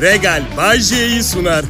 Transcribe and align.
Regal 0.00 0.42
Bay 0.56 0.78
J'yi 0.80 1.22
sunar. 1.22 1.64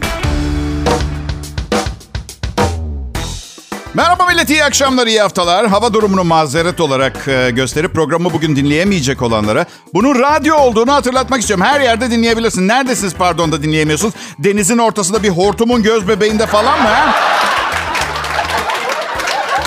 Merhaba 3.94 4.27
millet, 4.27 4.51
iyi 4.51 4.64
akşamlar, 4.64 5.06
iyi 5.06 5.21
haftalar. 5.21 5.66
Hava 5.66 5.93
durumunu 5.93 6.24
mazeret 6.24 6.80
olarak 6.80 7.29
e, 7.29 7.51
gösterip 7.51 7.95
programı 7.95 8.33
bugün 8.33 8.56
dinleyemeyecek 8.56 9.22
olanlara 9.22 9.67
bunun 9.95 10.19
radyo 10.19 10.56
olduğunu 10.56 10.93
hatırlatmak 10.93 11.41
istiyorum. 11.41 11.64
Her 11.64 11.80
yerde 11.80 12.11
dinleyebilirsin. 12.11 12.69
Neredesiniz 12.69 13.14
pardon 13.14 13.53
da 13.53 13.62
dinleyemiyorsunuz? 13.62 14.14
Denizin 14.38 14.79
ortasında 14.79 15.22
bir 15.22 15.31
hortumun 15.31 15.83
göz 15.83 16.09
bebeğinde 16.09 16.47
falan 16.47 16.83
mı? 16.83 16.89
Ha? 16.89 17.15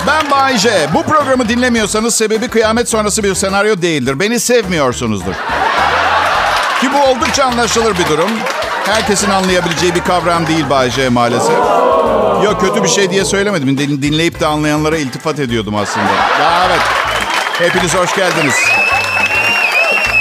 Ben 0.06 0.30
Bayce. 0.30 0.88
Bu 0.94 1.02
programı 1.02 1.48
dinlemiyorsanız 1.48 2.14
sebebi 2.14 2.48
kıyamet 2.48 2.88
sonrası 2.88 3.22
bir 3.22 3.34
senaryo 3.34 3.82
değildir. 3.82 4.20
Beni 4.20 4.40
sevmiyorsunuzdur. 4.40 5.34
Ki 6.82 6.88
bu 6.92 7.10
oldukça 7.10 7.44
anlaşılır 7.44 7.98
bir 7.98 8.06
durum. 8.08 8.30
Herkesin 8.86 9.30
anlayabileceği 9.30 9.94
bir 9.94 10.04
kavram 10.04 10.46
değil 10.46 10.70
Bayce 10.70 11.08
maalesef. 11.08 11.56
Yok 12.44 12.60
kötü 12.60 12.82
bir 12.84 12.88
şey 12.88 13.10
diye 13.10 13.24
söylemedim. 13.24 13.78
Din- 13.78 14.02
Dinleyip 14.02 14.40
de 14.40 14.46
anlayanlara 14.46 14.96
iltifat 14.96 15.38
ediyordum 15.38 15.74
aslında. 15.76 16.06
Ya 16.40 16.66
evet. 16.66 16.80
Hepiniz 17.58 17.94
hoş 17.94 18.14
geldiniz. 18.14 18.54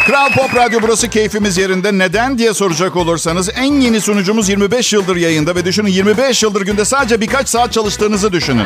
Kral 0.08 0.30
Pop 0.32 0.56
Radyo 0.56 0.80
burası 0.82 1.10
keyfimiz 1.10 1.58
yerinde. 1.58 1.98
Neden 1.98 2.38
diye 2.38 2.54
soracak 2.54 2.96
olursanız 2.96 3.50
en 3.56 3.74
yeni 3.82 4.02
sunucumuz 4.02 4.50
25 4.50 4.94
yıldır 4.94 5.16
yayında 5.16 5.56
ve 5.56 5.66
düşünün 5.66 5.90
25 5.90 6.44
yıldır 6.44 6.62
günde 6.62 6.86
sadece 6.86 7.22
birkaç 7.22 7.50
saat 7.50 7.74
çalıştığınızı 7.74 8.32
düşünün. 8.32 8.66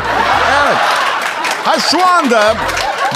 Evet. 0.66 0.77
Ha 1.66 1.80
şu 1.80 2.05
anda 2.07 2.55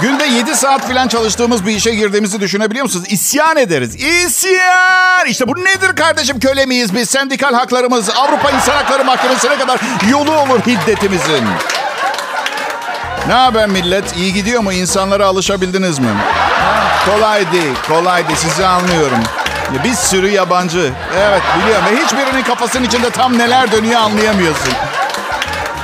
günde 0.02 0.26
7 0.26 0.56
saat 0.56 0.88
falan 0.88 1.08
çalıştığımız 1.08 1.66
bir 1.66 1.72
işe 1.72 1.96
girdiğimizi 1.96 2.40
düşünebiliyor 2.42 2.84
musunuz? 2.86 3.06
İsyan 3.10 3.58
ederiz. 3.58 3.96
İsyan! 3.96 5.26
İşte 5.28 5.48
bu 5.48 5.56
nedir 5.66 5.96
kardeşim? 5.96 6.40
Köle 6.40 6.66
miyiz 6.66 6.96
biz? 6.96 7.10
Sendikal 7.10 7.54
haklarımız, 7.54 8.10
Avrupa 8.10 8.52
İnsan 8.52 8.74
Hakları 8.74 9.06
Mahkemesi'ne 9.06 9.58
kadar 9.58 9.80
yolu 10.12 10.32
olur 10.32 10.60
hiddetimizin. 10.68 11.44
Ne 13.28 13.34
haber 13.34 13.68
millet? 13.68 14.18
İyi 14.18 14.34
gidiyor 14.34 14.62
mu? 14.62 14.74
İnsanlara 14.74 15.26
alışabildiniz 15.26 16.00
mi? 16.00 16.10
Kolay 17.06 17.52
değil, 17.52 17.74
kolay 17.88 18.28
değil. 18.28 18.40
Sizi 18.40 18.66
anlıyorum. 18.66 19.20
Bir 19.84 19.94
sürü 19.94 20.30
yabancı. 20.30 20.92
Evet 21.18 21.42
biliyorum. 21.62 21.86
Ve 21.92 22.04
hiçbirinin 22.04 22.44
kafasının 22.44 22.84
içinde 22.84 23.10
tam 23.10 23.38
neler 23.38 23.72
dönüyor 23.72 24.00
anlayamıyorsun. 24.02 24.74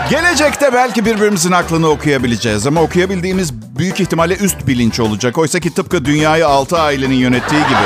Gelecekte 0.10 0.74
belki 0.74 1.06
birbirimizin 1.06 1.52
aklını 1.52 1.88
okuyabileceğiz 1.90 2.68
ama 2.68 2.82
okuyabildiğimiz 2.82 3.54
büyük 3.54 4.00
ihtimalle 4.00 4.36
üst 4.36 4.68
bilinç 4.68 5.00
olacak. 5.00 5.38
Oysa 5.38 5.60
ki 5.60 5.74
tıpkı 5.74 6.06
dünyayı 6.06 6.48
altı 6.48 6.80
ailenin 6.80 7.16
yönettiği 7.16 7.62
gibi. 7.62 7.80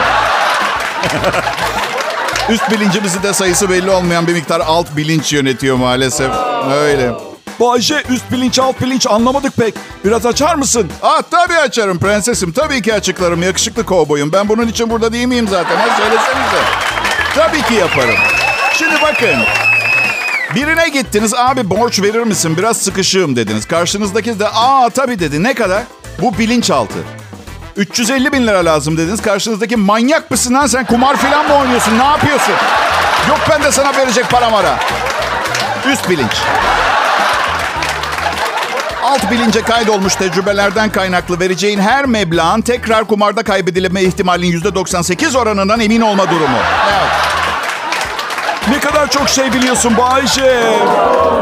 üst 2.53 2.71
bilincimizi 2.71 3.23
de 3.23 3.33
sayısı 3.33 3.69
belli 3.69 3.89
olmayan 3.89 4.27
bir 4.27 4.33
miktar 4.33 4.59
alt 4.59 4.97
bilinç 4.97 5.33
yönetiyor 5.33 5.77
maalesef. 5.77 6.31
Öyle. 6.71 7.11
Bayce 7.59 8.03
üst 8.09 8.31
bilinç 8.31 8.59
alt 8.59 8.81
bilinç 8.81 9.07
anlamadık 9.07 9.55
pek. 9.57 9.73
Biraz 10.05 10.25
açar 10.25 10.55
mısın? 10.55 10.91
Ah 11.03 11.21
tabii 11.31 11.57
açarım 11.57 11.99
prensesim. 11.99 12.52
Tabii 12.52 12.81
ki 12.81 12.93
açıklarım. 12.93 13.43
Yakışıklı 13.43 13.85
kovboyum. 13.85 14.31
Ben 14.31 14.49
bunun 14.49 14.67
için 14.67 14.89
burada 14.89 15.13
değil 15.13 15.27
miyim 15.27 15.47
zaten? 15.47 15.77
Ha 15.77 15.97
söylesenize. 15.97 16.61
Tabii 17.35 17.61
ki 17.61 17.73
yaparım. 17.73 18.15
Şimdi 18.73 18.95
bakın. 19.02 19.35
Birine 20.55 20.89
gittiniz 20.89 21.33
abi 21.33 21.69
borç 21.69 22.02
verir 22.02 22.23
misin 22.23 22.58
biraz 22.58 22.78
sıkışığım 22.78 23.36
dediniz. 23.36 23.66
Karşınızdaki 23.67 24.39
de 24.39 24.47
aa 24.47 24.89
tabii 24.89 25.19
dedi 25.19 25.44
ne 25.44 25.53
kadar? 25.53 25.83
Bu 26.22 26.38
bilinçaltı. 26.38 27.00
350 27.75 28.31
bin 28.33 28.47
lira 28.47 28.66
lazım 28.66 28.97
dediniz. 28.97 29.22
Karşınızdaki 29.22 29.75
manyak 29.77 30.31
mısın 30.31 30.53
lan 30.53 30.67
sen 30.67 30.86
kumar 30.86 31.16
falan 31.16 31.47
mı 31.47 31.53
oynuyorsun 31.53 32.00
ne 32.00 32.03
yapıyorsun? 32.03 32.53
Yok 33.30 33.39
ben 33.50 33.64
de 33.64 33.72
sana 33.72 33.97
verecek 33.97 34.30
param 34.30 34.53
ara. 34.55 34.80
Üst 35.92 36.09
bilinç. 36.09 36.31
Alt 39.03 39.31
bilince 39.31 39.61
kaydolmuş 39.61 40.16
tecrübelerden 40.16 40.89
kaynaklı 40.92 41.39
vereceğin 41.39 41.80
her 41.80 42.05
meblağın 42.05 42.61
tekrar 42.61 43.05
kumarda 43.05 43.43
kaybedilme 43.43 44.02
ihtimalinin 44.02 44.59
%98 44.61 45.38
oranından 45.38 45.80
emin 45.80 46.02
olma 46.02 46.30
durumu. 46.30 46.58
Evet. 46.89 47.39
Ne 48.67 48.80
kadar 48.80 49.09
çok 49.09 49.30
şey 49.30 49.53
biliyorsun 49.53 49.97
Bayce. 49.97 50.64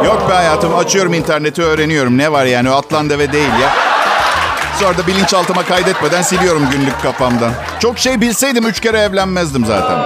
Yok 0.06 0.30
be 0.30 0.34
hayatım 0.34 0.78
açıyorum 0.78 1.14
interneti 1.14 1.64
öğreniyorum. 1.64 2.18
Ne 2.18 2.32
var 2.32 2.46
yani 2.46 2.70
o 2.70 2.74
atlan 2.74 3.10
deve 3.10 3.32
değil 3.32 3.50
ya. 3.62 3.70
Sonra 4.80 4.98
da 4.98 5.08
bilinçaltıma 5.08 5.64
kaydetmeden 5.66 6.22
siliyorum 6.22 6.70
günlük 6.72 7.02
kafamdan. 7.02 7.52
Çok 7.80 8.00
şey 8.00 8.22
bilseydim 8.22 8.68
üç 8.68 8.80
kere 8.80 9.00
evlenmezdim 9.00 9.66
zaten. 9.66 9.98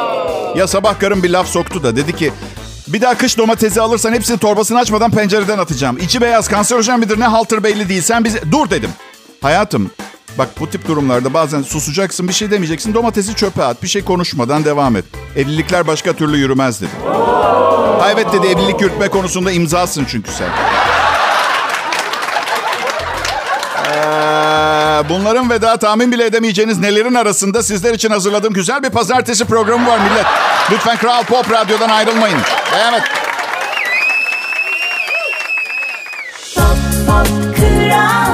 Ya 0.55 0.67
sabah 0.67 0.99
karım 0.99 1.23
bir 1.23 1.29
laf 1.29 1.47
soktu 1.47 1.83
da 1.83 1.95
dedi 1.95 2.16
ki... 2.16 2.33
Bir 2.88 3.01
daha 3.01 3.17
kış 3.17 3.38
domatesi 3.38 3.81
alırsan 3.81 4.13
hepsini 4.13 4.38
torbasını 4.38 4.79
açmadan 4.79 5.11
pencereden 5.11 5.57
atacağım. 5.57 5.97
İçi 5.97 6.22
beyaz 6.22 6.47
kanserojen 6.47 6.99
midir 6.99 7.19
ne 7.19 7.28
haltır 7.28 7.63
belli 7.63 7.89
değil. 7.89 8.01
Sen 8.01 8.23
bize... 8.23 8.51
Dur 8.51 8.69
dedim. 8.69 8.89
Hayatım 9.41 9.91
bak 10.37 10.49
bu 10.59 10.69
tip 10.69 10.87
durumlarda 10.87 11.33
bazen 11.33 11.61
susacaksın 11.61 12.27
bir 12.27 12.33
şey 12.33 12.51
demeyeceksin. 12.51 12.93
Domatesi 12.93 13.35
çöpe 13.35 13.63
at 13.63 13.83
bir 13.83 13.87
şey 13.87 14.03
konuşmadan 14.03 14.65
devam 14.65 14.95
et. 14.95 15.05
Evlilikler 15.35 15.87
başka 15.87 16.13
türlü 16.13 16.37
yürümez 16.37 16.81
dedi. 16.81 16.89
Ha 17.99 18.11
evet 18.11 18.33
dedi 18.33 18.47
evlilik 18.47 18.81
yürütme 18.81 19.07
konusunda 19.07 19.51
imzasın 19.51 20.05
çünkü 20.09 20.31
sen. 20.31 20.49
Ee, 23.87 25.09
bunların 25.09 25.49
ve 25.49 25.61
daha 25.61 25.77
tahmin 25.77 26.11
bile 26.11 26.25
edemeyeceğiniz 26.25 26.77
nelerin 26.77 27.13
arasında 27.13 27.63
sizler 27.63 27.93
için 27.93 28.09
hazırladığım 28.09 28.53
güzel 28.53 28.83
bir 28.83 28.89
pazartesi 28.89 29.45
programı 29.45 29.87
var 29.87 29.99
millet. 29.99 30.25
Lütfen 30.71 30.97
Kral 30.97 31.23
Pop 31.23 31.51
Radyo'dan 31.51 31.89
ayrılmayın. 31.89 32.39
Evet. 32.89 33.03
Pop, 36.55 36.77
pop, 37.07 37.27
Kral 37.55 38.30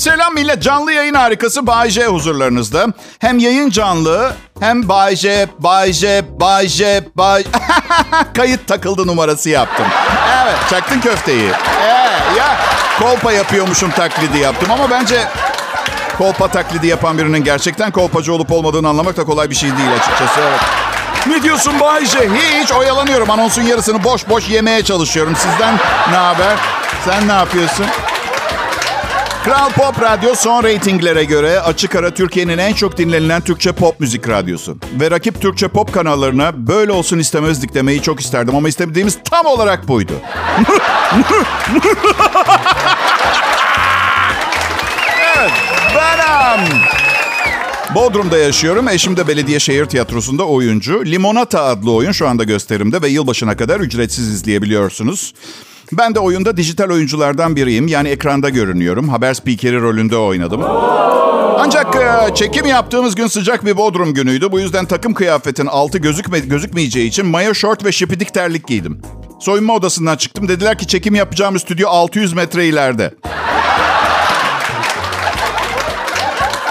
Selam 0.00 0.34
millet. 0.34 0.62
Canlı 0.62 0.92
yayın 0.92 1.14
harikası 1.14 1.66
Bay 1.66 1.90
huzurlarınızda. 2.06 2.86
Hem 3.18 3.38
yayın 3.38 3.70
canlı 3.70 4.32
hem 4.60 4.88
Bay 4.88 5.16
J, 5.16 5.48
Bay 5.58 5.92
Bay 6.40 6.68
Bay... 7.14 7.44
Kayıt 8.36 8.66
takıldı 8.66 9.06
numarası 9.06 9.50
yaptım. 9.50 9.86
Evet, 10.42 10.56
çaktın 10.70 11.00
köfteyi. 11.00 11.50
Ee, 11.82 11.86
ya 12.38 12.56
kolpa 12.98 13.32
yapıyormuşum 13.32 13.90
taklidi 13.90 14.38
yaptım 14.38 14.70
ama 14.70 14.90
bence 14.90 15.28
kolpa 16.18 16.48
taklidi 16.48 16.86
yapan 16.86 17.18
birinin 17.18 17.44
gerçekten 17.44 17.90
kolpacı 17.90 18.34
olup 18.34 18.52
olmadığını 18.52 18.88
anlamak 18.88 19.16
da 19.16 19.24
kolay 19.24 19.50
bir 19.50 19.54
şey 19.54 19.70
değil 19.78 19.92
açıkçası. 19.92 20.40
Evet. 20.40 20.60
Ne 21.26 21.42
diyorsun 21.42 21.80
Bayce? 21.80 22.30
Hiç 22.62 22.72
oyalanıyorum. 22.72 23.30
Anonsun 23.30 23.62
yarısını 23.62 24.04
boş 24.04 24.28
boş 24.28 24.48
yemeye 24.48 24.84
çalışıyorum. 24.84 25.36
Sizden 25.36 25.74
ne 26.10 26.16
haber? 26.16 26.56
Sen 27.04 27.28
ne 27.28 27.32
yapıyorsun? 27.32 27.86
Kral 29.44 29.70
Pop 29.70 30.02
Radyo 30.02 30.34
son 30.34 30.62
reytinglere 30.62 31.24
göre 31.24 31.60
açık 31.60 31.94
ara 31.94 32.14
Türkiye'nin 32.14 32.58
en 32.58 32.72
çok 32.72 32.98
dinlenilen 32.98 33.40
Türkçe 33.40 33.72
pop 33.72 34.00
müzik 34.00 34.28
radyosu. 34.28 34.76
Ve 35.00 35.10
rakip 35.10 35.42
Türkçe 35.42 35.68
pop 35.68 35.94
kanallarına 35.94 36.66
böyle 36.66 36.92
olsun 36.92 37.18
istemezdik 37.18 37.74
demeyi 37.74 38.02
çok 38.02 38.20
isterdim 38.20 38.56
ama 38.56 38.68
istemediğimiz 38.68 39.18
tam 39.24 39.46
olarak 39.46 39.88
buydu. 39.88 40.12
evet, 45.36 45.52
benim. 45.94 46.80
Bodrum'da 47.94 48.38
yaşıyorum. 48.38 48.88
Eşim 48.88 49.16
de 49.16 49.28
belediye 49.28 49.58
şehir 49.58 49.84
tiyatrosunda 49.86 50.44
oyuncu. 50.44 51.04
Limonata 51.06 51.62
adlı 51.64 51.92
oyun 51.92 52.12
şu 52.12 52.28
anda 52.28 52.44
gösterimde 52.44 53.02
ve 53.02 53.08
yılbaşına 53.08 53.56
kadar 53.56 53.80
ücretsiz 53.80 54.28
izleyebiliyorsunuz. 54.28 55.34
Ben 55.92 56.14
de 56.14 56.20
oyunda 56.20 56.56
dijital 56.56 56.90
oyunculardan 56.90 57.56
biriyim. 57.56 57.88
Yani 57.88 58.08
ekranda 58.08 58.48
görünüyorum. 58.48 59.08
Haber 59.08 59.34
spikeri 59.34 59.80
rolünde 59.80 60.16
oynadım. 60.16 60.62
Ancak 61.58 61.96
e, 61.96 62.34
çekim 62.34 62.66
yaptığımız 62.66 63.14
gün 63.14 63.26
sıcak 63.26 63.64
bir 63.64 63.76
Bodrum 63.76 64.14
günüydü. 64.14 64.52
Bu 64.52 64.60
yüzden 64.60 64.86
takım 64.86 65.14
kıyafetin 65.14 65.66
altı 65.66 65.98
gözükme, 65.98 66.38
gözükmeyeceği 66.38 67.08
için 67.08 67.26
mayo 67.26 67.54
şort 67.54 67.84
ve 67.84 67.92
şipidik 67.92 68.34
terlik 68.34 68.66
giydim. 68.66 69.02
Soyunma 69.40 69.74
odasından 69.74 70.16
çıktım. 70.16 70.48
Dediler 70.48 70.78
ki 70.78 70.86
çekim 70.86 71.14
yapacağım 71.14 71.58
stüdyo 71.58 71.88
600 71.88 72.32
metre 72.32 72.66
ileride. 72.66 73.14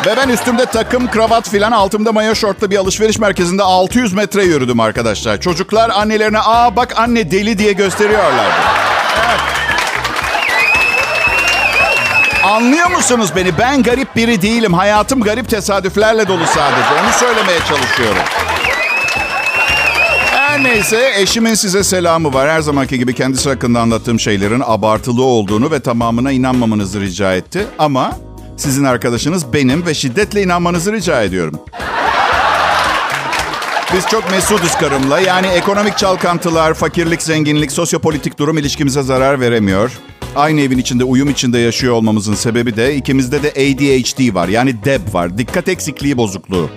Ve 0.06 0.18
ben 0.18 0.30
üstümde 0.30 0.66
takım, 0.66 1.12
kravat 1.12 1.50
filan 1.50 1.72
altımda 1.72 2.12
mayo 2.12 2.36
şortla 2.36 2.72
bir 2.72 2.78
alışveriş 2.78 3.20
merkezinde 3.20 3.64
600 3.64 4.14
metre 4.14 4.44
yürüdüm 4.44 4.80
arkadaşlar. 4.80 5.42
Çocuklar 5.42 5.90
annelerine 5.90 6.40
aa 6.40 6.76
bak 6.76 7.00
anne 7.00 7.32
deli 7.32 7.58
diye 7.58 7.74
gösteriyorlardı. 7.74 8.89
Anlıyor 12.44 12.92
musunuz 12.92 13.32
beni? 13.36 13.58
Ben 13.58 13.84
garip 13.84 14.16
biri 14.16 14.42
değilim. 14.42 14.74
Hayatım 14.74 15.22
garip 15.22 15.50
tesadüflerle 15.50 16.28
dolu 16.28 16.46
sadece. 16.46 17.04
Onu 17.04 17.14
söylemeye 17.14 17.60
çalışıyorum. 17.60 18.22
Her 20.32 20.64
neyse 20.64 21.12
eşimin 21.16 21.54
size 21.54 21.84
selamı 21.84 22.34
var. 22.34 22.50
Her 22.50 22.62
zamanki 22.62 23.00
gibi 23.00 23.16
kendisi 23.16 23.50
hakkında 23.50 23.80
anlattığım 23.80 24.20
şeylerin 24.20 24.64
abartılı 24.66 25.24
olduğunu 25.24 25.72
ve 25.72 25.80
tamamına 25.80 26.32
inanmamanızı 26.32 27.02
rica 27.02 27.36
etti. 27.36 27.68
Ama 27.80 28.12
Sizin 28.60 28.84
arkadaşınız 28.84 29.54
benim 29.54 29.86
ve 29.86 29.94
şiddetle 29.94 30.44
inanmanızı 30.44 30.94
rica 30.94 31.24
ediyorum. 31.24 31.60
Biz 33.94 34.08
çok 34.08 34.32
mesuduz 34.32 34.76
karımla. 34.78 35.20
Yani 35.20 35.48
ekonomik 35.48 35.98
çalkantılar, 35.98 36.74
fakirlik, 36.74 37.22
zenginlik, 37.22 37.72
sosyopolitik 37.72 38.40
durum 38.40 38.58
ilişkimize 38.58 39.02
zarar 39.02 39.40
veremiyor. 39.40 39.92
Aynı 40.36 40.62
evin 40.62 40.78
içinde, 40.78 41.04
uyum 41.04 41.30
içinde 41.30 41.60
yaşıyor 41.60 41.94
olmamızın 41.94 42.34
sebebi 42.34 42.76
de 42.76 42.96
ikimizde 42.96 43.44
de 43.44 43.50
ADHD 43.50 44.36
var. 44.36 44.48
Yani 44.48 44.84
DEB 44.84 45.14
var. 45.14 45.38
Dikkat 45.38 45.68
eksikliği 45.68 46.18
bozukluğu. 46.18 46.70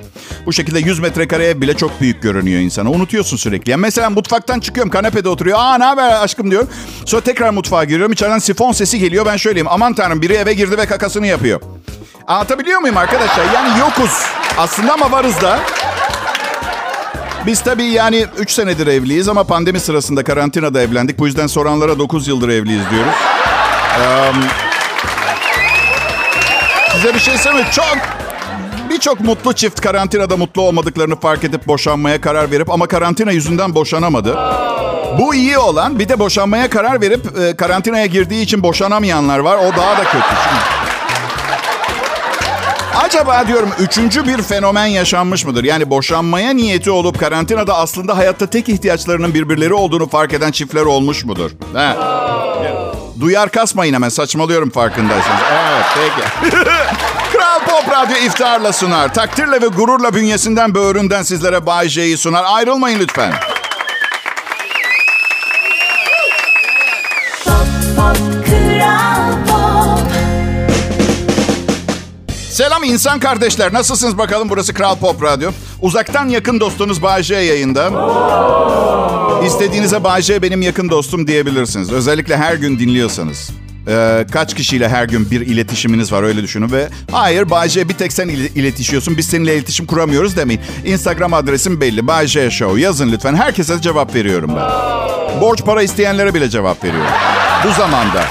Bu 0.46 0.52
şekilde 0.52 0.78
100 0.78 0.98
metrekare 0.98 1.44
ev 1.44 1.60
bile 1.60 1.76
çok 1.76 2.00
büyük 2.00 2.22
görünüyor 2.22 2.60
insana. 2.60 2.90
Unutuyorsun 2.90 3.36
sürekli. 3.36 3.70
Yani 3.70 3.80
mesela 3.80 4.10
mutfaktan 4.10 4.60
çıkıyorum 4.60 4.90
kanepede 4.90 5.28
oturuyor. 5.28 5.58
Aa 5.60 5.78
ne 5.78 5.84
haber 5.84 6.22
aşkım 6.22 6.50
diyorum. 6.50 6.68
Sonra 7.06 7.22
tekrar 7.22 7.50
mutfağa 7.50 7.84
giriyorum. 7.84 8.12
İçeriden 8.12 8.38
sifon 8.38 8.72
sesi 8.72 8.98
geliyor. 8.98 9.26
Ben 9.26 9.36
şöyleyim. 9.36 9.68
Aman 9.68 9.94
tanrım 9.94 10.22
biri 10.22 10.32
eve 10.32 10.54
girdi 10.54 10.78
ve 10.78 10.86
kakasını 10.86 11.26
yapıyor. 11.26 11.60
Anlatabiliyor 12.26 12.80
muyum 12.80 12.96
arkadaşlar? 12.96 13.44
Yani 13.54 13.78
yokuz 13.80 14.22
aslında 14.58 14.92
ama 14.92 15.10
varız 15.10 15.40
da. 15.40 15.60
Biz 17.46 17.60
tabii 17.60 17.84
yani 17.84 18.26
3 18.38 18.50
senedir 18.50 18.86
evliyiz 18.86 19.28
ama 19.28 19.44
pandemi 19.44 19.80
sırasında 19.80 20.24
karantinada 20.24 20.82
evlendik. 20.82 21.18
Bu 21.18 21.26
yüzden 21.26 21.46
soranlara 21.46 21.98
9 21.98 22.28
yıldır 22.28 22.48
evliyiz 22.48 22.82
diyoruz. 22.90 23.14
Ee, 24.00 24.32
size 26.92 27.14
bir 27.14 27.18
şey 27.18 27.38
söyleyeyim? 27.38 27.66
Çok 27.72 27.98
birçok 28.90 29.20
mutlu 29.20 29.52
çift 29.52 29.80
karantinada 29.80 30.36
mutlu 30.36 30.62
olmadıklarını 30.62 31.20
fark 31.20 31.44
edip 31.44 31.66
boşanmaya 31.66 32.20
karar 32.20 32.50
verip 32.50 32.70
ama 32.70 32.86
karantina 32.86 33.32
yüzünden 33.32 33.74
boşanamadı. 33.74 34.38
Bu 35.18 35.34
iyi 35.34 35.58
olan 35.58 35.98
bir 35.98 36.08
de 36.08 36.18
boşanmaya 36.18 36.70
karar 36.70 37.00
verip 37.00 37.38
e, 37.38 37.56
karantinaya 37.56 38.06
girdiği 38.06 38.42
için 38.42 38.62
boşanamayanlar 38.62 39.38
var. 39.38 39.56
O 39.56 39.76
daha 39.76 39.98
da 39.98 40.04
kötü. 40.04 40.18
Şimdi 40.18 40.81
Acaba 43.02 43.46
diyorum 43.46 43.70
üçüncü 43.80 44.26
bir 44.26 44.42
fenomen 44.42 44.86
yaşanmış 44.86 45.44
mıdır? 45.44 45.64
Yani 45.64 45.90
boşanmaya 45.90 46.50
niyeti 46.50 46.90
olup 46.90 47.20
karantinada 47.20 47.76
aslında 47.76 48.16
hayatta 48.16 48.46
tek 48.46 48.68
ihtiyaçlarının 48.68 49.34
birbirleri 49.34 49.74
olduğunu 49.74 50.08
fark 50.08 50.32
eden 50.32 50.50
çiftler 50.50 50.82
olmuş 50.82 51.24
mudur? 51.24 51.50
He. 51.74 51.96
Duyar 53.20 53.48
kasmayın 53.48 53.94
hemen 53.94 54.08
saçmalıyorum 54.08 54.70
farkındaysanız. 54.70 55.42
Evet 55.52 55.84
peki. 55.94 56.56
Kral 57.32 57.60
Pop 57.60 57.92
Radyo 57.92 58.16
iftarla 58.16 58.72
sunar. 58.72 59.14
Takdirle 59.14 59.62
ve 59.62 59.66
gururla 59.66 60.14
bünyesinden 60.14 60.74
böğründen 60.74 61.22
sizlere 61.22 61.66
Bay 61.66 61.88
J'yi 61.88 62.18
sunar. 62.18 62.44
Ayrılmayın 62.46 63.00
lütfen. 63.00 63.32
Selam 72.52 72.84
insan 72.84 73.20
kardeşler. 73.20 73.72
Nasılsınız 73.72 74.18
bakalım? 74.18 74.48
Burası 74.48 74.74
Kral 74.74 74.96
Pop 74.96 75.22
Radyo. 75.22 75.50
Uzaktan 75.80 76.28
yakın 76.28 76.60
dostunuz 76.60 77.02
Bay 77.02 77.22
J 77.22 77.34
yayında. 77.34 77.90
İstediğinize 79.46 80.04
Bay 80.04 80.22
J 80.22 80.42
benim 80.42 80.62
yakın 80.62 80.90
dostum 80.90 81.26
diyebilirsiniz. 81.26 81.92
Özellikle 81.92 82.36
her 82.36 82.54
gün 82.54 82.78
dinliyorsanız. 82.78 83.50
Ee, 83.88 84.26
kaç 84.32 84.54
kişiyle 84.54 84.88
her 84.88 85.04
gün 85.04 85.30
bir 85.30 85.40
iletişiminiz 85.40 86.12
var 86.12 86.22
öyle 86.22 86.42
düşünün 86.42 86.72
ve 86.72 86.88
hayır 87.12 87.50
Bay 87.50 87.68
J 87.68 87.88
bir 87.88 87.94
tek 87.94 88.12
sen 88.12 88.28
il- 88.28 88.56
iletişiyorsun 88.56 89.16
biz 89.16 89.26
seninle 89.26 89.54
iletişim 89.56 89.86
kuramıyoruz 89.86 90.36
demeyin. 90.36 90.60
Instagram 90.84 91.34
adresim 91.34 91.80
belli 91.80 92.06
Bay 92.06 92.26
J 92.26 92.50
Show 92.50 92.80
yazın 92.80 93.12
lütfen 93.12 93.34
herkese 93.34 93.80
cevap 93.80 94.14
veriyorum 94.14 94.50
ben. 94.56 95.40
Borç 95.40 95.64
para 95.64 95.82
isteyenlere 95.82 96.34
bile 96.34 96.50
cevap 96.50 96.84
veriyorum. 96.84 97.10
Bu 97.68 97.72
zamanda. 97.72 98.24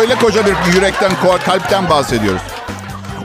Öyle 0.00 0.14
koca 0.14 0.46
bir 0.46 0.74
yürekten 0.74 1.12
kalpten 1.46 1.90
bahsediyoruz. 1.90 2.42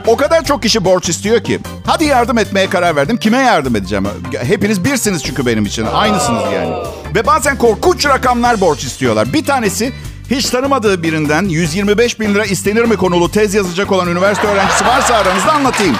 O 0.06 0.16
kadar 0.16 0.44
çok 0.44 0.62
kişi 0.62 0.84
borç 0.84 1.08
istiyor 1.08 1.44
ki. 1.44 1.60
Hadi 1.86 2.04
yardım 2.04 2.38
etmeye 2.38 2.70
karar 2.70 2.96
verdim. 2.96 3.16
Kime 3.16 3.38
yardım 3.38 3.76
edeceğim? 3.76 4.08
Hepiniz 4.42 4.84
birsiniz 4.84 5.22
çünkü 5.24 5.46
benim 5.46 5.66
için. 5.66 5.86
Aynısınız 5.86 6.42
yani. 6.54 6.72
Ve 7.14 7.26
bazen 7.26 7.58
korkunç 7.58 8.06
rakamlar 8.06 8.60
borç 8.60 8.84
istiyorlar. 8.84 9.32
Bir 9.32 9.44
tanesi 9.44 9.92
hiç 10.30 10.50
tanımadığı 10.50 11.02
birinden 11.02 11.42
125 11.42 12.20
bin 12.20 12.34
lira 12.34 12.44
istenir 12.44 12.84
mi 12.84 12.96
konulu 12.96 13.30
tez 13.30 13.54
yazacak 13.54 13.92
olan 13.92 14.08
üniversite 14.08 14.46
öğrencisi 14.48 14.86
varsa 14.86 15.14
aranızda 15.14 15.52
anlatayım. 15.52 15.96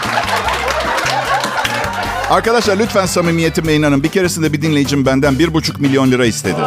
Arkadaşlar 2.30 2.76
lütfen 2.76 3.06
samimiyetime 3.06 3.74
inanın. 3.74 4.02
Bir 4.02 4.08
keresinde 4.08 4.52
bir 4.52 4.62
dinleyicim 4.62 5.06
benden 5.06 5.34
1,5 5.34 5.80
milyon 5.80 6.10
lira 6.10 6.26
istedi. 6.26 6.60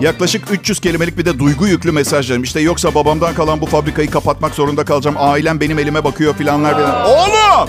Yaklaşık 0.00 0.50
300 0.50 0.80
kelimelik 0.80 1.18
bir 1.18 1.24
de 1.24 1.38
duygu 1.38 1.66
yüklü 1.66 1.92
mesajlarım. 1.92 2.42
İşte 2.42 2.60
yoksa 2.60 2.94
babamdan 2.94 3.34
kalan 3.34 3.60
bu 3.60 3.66
fabrikayı 3.66 4.10
kapatmak 4.10 4.54
zorunda 4.54 4.84
kalacağım. 4.84 5.16
Ailem 5.18 5.60
benim 5.60 5.78
elime 5.78 6.04
bakıyor 6.04 6.34
filanlar 6.34 6.76
filan. 6.76 7.06
Oğlum! 7.06 7.68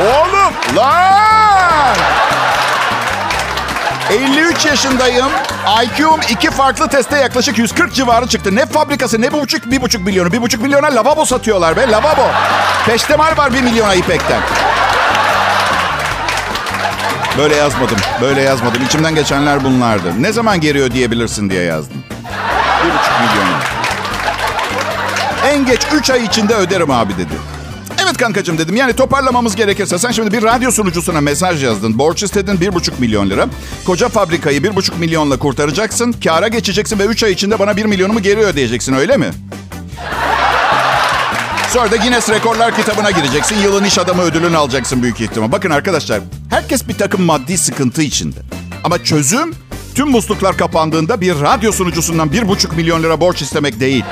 Oğlum! 0.00 0.76
Lan! 0.76 1.96
53 4.10 4.66
yaşındayım. 4.66 5.26
IQ'm 5.84 6.20
iki 6.30 6.50
farklı 6.50 6.88
teste 6.88 7.16
yaklaşık 7.16 7.58
140 7.58 7.94
civarı 7.94 8.26
çıktı. 8.26 8.54
Ne 8.56 8.66
fabrikası 8.66 9.20
ne 9.20 9.32
buçuk 9.32 9.70
bir 9.70 9.82
buçuk 9.82 10.06
milyonu. 10.06 10.32
Bir 10.32 10.42
buçuk 10.42 10.62
milyona 10.62 10.86
lavabo 10.86 11.24
satıyorlar 11.24 11.76
be 11.76 11.90
lavabo. 11.90 12.26
Peştemal 12.86 13.36
var 13.36 13.54
bir 13.54 13.62
milyona 13.62 13.94
ipekten. 13.94 14.40
Böyle 17.38 17.56
yazmadım. 17.56 17.96
Böyle 18.20 18.40
yazmadım. 18.40 18.82
İçimden 18.86 19.14
geçenler 19.14 19.64
bunlardı. 19.64 20.22
Ne 20.22 20.32
zaman 20.32 20.60
geliyor 20.60 20.90
diyebilirsin 20.90 21.50
diye 21.50 21.62
yazdım. 21.62 21.96
Bir 22.84 22.90
buçuk 22.90 23.12
milyon. 23.20 23.60
En 25.46 25.66
geç 25.66 25.80
üç 25.94 26.10
ay 26.10 26.24
içinde 26.24 26.54
öderim 26.54 26.90
abi 26.90 27.12
dedi. 27.16 27.34
Evet 28.04 28.16
kankacığım 28.16 28.58
dedim. 28.58 28.76
Yani 28.76 28.92
toparlamamız 28.92 29.56
gerekirse 29.56 29.98
sen 29.98 30.10
şimdi 30.10 30.32
bir 30.32 30.42
radyo 30.42 30.70
sunucusuna 30.70 31.20
mesaj 31.20 31.64
yazdın. 31.64 31.98
Borç 31.98 32.22
istedin 32.22 32.60
bir 32.60 32.74
buçuk 32.74 33.00
milyon 33.00 33.30
lira. 33.30 33.46
Koca 33.86 34.08
fabrikayı 34.08 34.62
bir 34.62 34.76
buçuk 34.76 34.98
milyonla 34.98 35.38
kurtaracaksın. 35.38 36.12
Kâra 36.24 36.48
geçeceksin 36.48 36.98
ve 36.98 37.04
üç 37.04 37.24
ay 37.24 37.32
içinde 37.32 37.58
bana 37.58 37.76
bir 37.76 37.84
milyonumu 37.84 38.22
geri 38.22 38.40
ödeyeceksin 38.40 38.94
öyle 38.94 39.16
mi? 39.16 39.30
Sonra 41.74 41.90
da 41.90 41.96
Guinness 41.96 42.30
Rekorlar 42.30 42.76
kitabına 42.76 43.10
gireceksin. 43.10 43.58
Yılın 43.58 43.84
iş 43.84 43.98
adamı 43.98 44.22
ödülünü 44.22 44.56
alacaksın 44.56 45.02
büyük 45.02 45.20
ihtimal. 45.20 45.52
Bakın 45.52 45.70
arkadaşlar, 45.70 46.20
herkes 46.50 46.88
bir 46.88 46.98
takım 46.98 47.22
maddi 47.22 47.58
sıkıntı 47.58 48.02
içinde. 48.02 48.36
Ama 48.84 49.04
çözüm 49.04 49.54
tüm 49.94 50.10
musluklar 50.10 50.56
kapandığında 50.56 51.20
bir 51.20 51.40
radyo 51.40 51.72
sunucusundan 51.72 52.32
bir 52.32 52.48
buçuk 52.48 52.76
milyon 52.76 53.02
lira 53.02 53.20
borç 53.20 53.42
istemek 53.42 53.80
değil. 53.80 54.04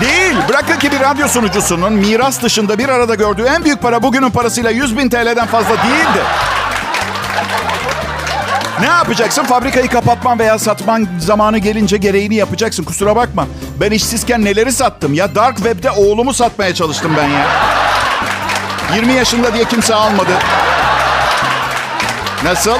Değil. 0.00 0.36
Bırakın 0.48 0.78
ki 0.78 0.92
bir 0.92 1.00
radyo 1.00 1.28
sunucusunun 1.28 1.92
miras 1.92 2.42
dışında 2.42 2.78
bir 2.78 2.88
arada 2.88 3.14
gördüğü 3.14 3.42
en 3.42 3.64
büyük 3.64 3.82
para 3.82 4.02
bugünün 4.02 4.30
parasıyla 4.30 4.70
100 4.70 4.98
bin 4.98 5.08
TL'den 5.08 5.46
fazla 5.46 5.76
değildi. 5.76 6.20
Ne 8.80 8.86
yapacaksın? 8.86 9.44
Fabrikayı 9.44 9.88
kapatman 9.88 10.38
veya 10.38 10.58
satman 10.58 11.08
zamanı 11.18 11.58
gelince 11.58 11.96
gereğini 11.96 12.34
yapacaksın. 12.34 12.84
Kusura 12.84 13.16
bakma. 13.16 13.46
Ben 13.80 13.90
işsizken 13.90 14.44
neleri 14.44 14.72
sattım 14.72 15.14
ya? 15.14 15.34
Dark 15.34 15.56
Web'de 15.56 15.90
oğlumu 15.90 16.34
satmaya 16.34 16.74
çalıştım 16.74 17.12
ben 17.16 17.28
ya. 17.28 17.46
20 18.94 19.12
yaşında 19.12 19.54
diye 19.54 19.64
kimse 19.64 19.94
almadı. 19.94 20.30
Nasıl? 22.44 22.78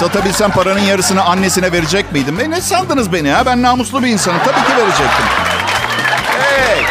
Satabilsem 0.00 0.50
paranın 0.50 0.80
yarısını 0.80 1.22
annesine 1.24 1.72
verecek 1.72 2.12
miydim? 2.12 2.40
E 2.40 2.50
ne 2.50 2.60
sandınız 2.60 3.12
beni 3.12 3.30
ha? 3.30 3.46
Ben 3.46 3.62
namuslu 3.62 4.02
bir 4.02 4.08
insanım. 4.08 4.38
Tabii 4.44 4.66
ki 4.66 4.76
verecektim. 4.76 5.24
Hey! 6.40 6.84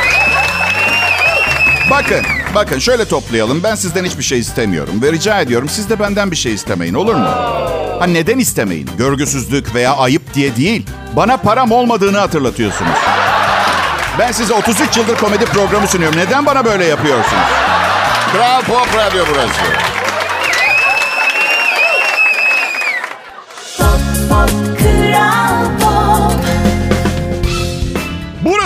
Bakın, 1.91 2.25
bakın 2.55 2.79
şöyle 2.79 3.05
toplayalım. 3.05 3.63
Ben 3.63 3.75
sizden 3.75 4.05
hiçbir 4.05 4.23
şey 4.23 4.39
istemiyorum. 4.39 5.01
Ve 5.01 5.11
rica 5.11 5.41
ediyorum 5.41 5.69
siz 5.69 5.89
de 5.89 5.99
benden 5.99 6.31
bir 6.31 6.35
şey 6.35 6.53
istemeyin 6.53 6.93
olur 6.93 7.15
mu? 7.15 7.29
Ha 7.99 8.05
neden 8.07 8.37
istemeyin? 8.37 8.89
Görgüsüzlük 8.97 9.75
veya 9.75 9.95
ayıp 9.95 10.33
diye 10.33 10.55
değil. 10.55 10.85
Bana 11.15 11.37
param 11.37 11.71
olmadığını 11.71 12.17
hatırlatıyorsunuz. 12.17 12.97
Ben 14.19 14.31
size 14.31 14.53
33 14.53 14.97
yıldır 14.97 15.17
komedi 15.17 15.45
programı 15.45 15.87
sunuyorum. 15.87 16.17
Neden 16.19 16.45
bana 16.45 16.65
böyle 16.65 16.85
yapıyorsunuz? 16.85 17.43
Kral 18.33 18.61
Pop 18.61 18.87
Radyo 18.95 19.25
burası. 19.31 19.59
Pop 23.77 24.29
pop 24.29 24.68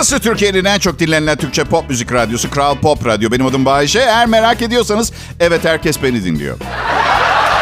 Burası 0.04 0.20
Türkiye'nin 0.20 0.64
en 0.64 0.78
çok 0.78 0.98
dinlenen 0.98 1.36
Türkçe 1.36 1.64
pop 1.64 1.90
müzik 1.90 2.12
radyosu 2.12 2.50
Kral 2.50 2.74
Pop 2.74 3.06
Radyo. 3.06 3.30
Benim 3.30 3.46
adım 3.46 3.64
Bayşe. 3.64 3.98
Eğer 3.98 4.26
merak 4.26 4.62
ediyorsanız 4.62 5.12
evet 5.40 5.64
herkes 5.64 6.02
beni 6.02 6.24
dinliyor. 6.24 6.56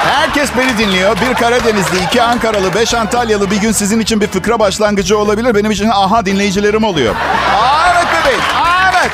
Herkes 0.04 0.50
beni 0.58 0.78
dinliyor. 0.78 1.16
Bir 1.20 1.34
Karadenizli, 1.34 2.04
iki 2.06 2.22
Ankaralı, 2.22 2.74
beş 2.74 2.94
Antalyalı 2.94 3.50
bir 3.50 3.56
gün 3.56 3.72
sizin 3.72 4.00
için 4.00 4.20
bir 4.20 4.26
fıkra 4.26 4.58
başlangıcı 4.58 5.18
olabilir. 5.18 5.54
Benim 5.54 5.70
için 5.70 5.88
aha 5.88 6.26
dinleyicilerim 6.26 6.84
oluyor. 6.84 7.14
Aa, 7.14 7.92
evet 7.94 8.06
bebeğim. 8.20 8.40
Aa, 8.40 8.90
evet. 8.92 9.10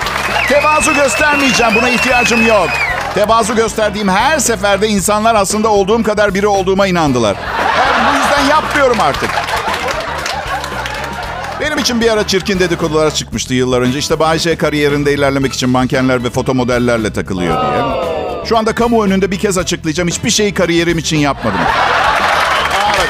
Tevazu 0.49 0.95
göstermeyeceğim. 0.95 1.75
Buna 1.75 1.89
ihtiyacım 1.89 2.47
yok. 2.47 2.69
Tevazu 3.15 3.57
gösterdiğim 3.57 4.09
her 4.09 4.39
seferde 4.39 4.89
insanlar 4.89 5.35
aslında 5.35 5.69
olduğum 5.69 6.03
kadar 6.03 6.35
biri 6.35 6.47
olduğuma 6.47 6.87
inandılar. 6.87 7.37
Yani 7.79 8.09
bu 8.13 8.19
yüzden 8.19 8.55
yapmıyorum 8.55 9.01
artık. 9.01 9.31
Benim 11.69 11.79
için 11.79 12.01
bir 12.01 12.13
ara 12.13 12.27
çirkin 12.27 12.59
dedikodulara 12.59 13.11
çıkmıştı 13.11 13.55
yıllar 13.55 13.81
önce. 13.81 13.99
İşte 13.99 14.19
Bay 14.19 14.39
J 14.39 14.57
kariyerinde 14.57 15.15
ilerlemek 15.15 15.53
için 15.53 15.71
mankenler 15.71 16.25
ve 16.25 16.31
foto 16.31 16.55
modellerle 16.55 17.13
takılıyor 17.13 17.61
diye. 17.61 17.83
Şu 18.45 18.59
anda 18.59 18.75
kamu 18.75 19.05
önünde 19.05 19.31
bir 19.31 19.39
kez 19.39 19.59
açıklayacağım. 19.59 20.09
Hiçbir 20.09 20.31
şeyi 20.31 20.55
kariyerim 20.55 20.99
için 20.99 21.17
yapmadım. 21.17 21.59
Evet. 22.99 23.09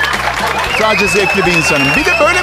Sadece 0.79 1.09
zevkli 1.09 1.47
bir 1.47 1.53
insanım. 1.53 1.87
Bir 1.97 2.05
de 2.05 2.11
böyle 2.21 2.39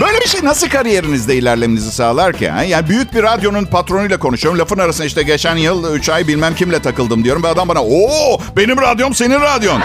böyle 0.00 0.20
bir 0.20 0.28
şey 0.28 0.44
nasıl 0.44 0.68
kariyerinizde 0.68 1.34
ilerlemenizi 1.34 1.92
sağlar 1.92 2.32
ki? 2.32 2.50
Ha? 2.50 2.62
Yani 2.62 2.88
büyük 2.88 3.14
bir 3.14 3.22
radyonun 3.22 3.64
patronuyla 3.64 4.18
konuşuyorum. 4.18 4.60
Lafın 4.60 4.78
arasında 4.78 5.06
işte 5.06 5.22
geçen 5.22 5.56
yıl 5.56 5.94
3 5.94 6.08
ay 6.08 6.28
bilmem 6.28 6.54
kimle 6.54 6.78
takıldım 6.78 7.24
diyorum. 7.24 7.42
Ve 7.42 7.48
adam 7.48 7.68
bana 7.68 7.82
ooo 7.84 8.40
benim 8.56 8.80
radyom 8.80 9.14
senin 9.14 9.40
radyon. 9.40 9.80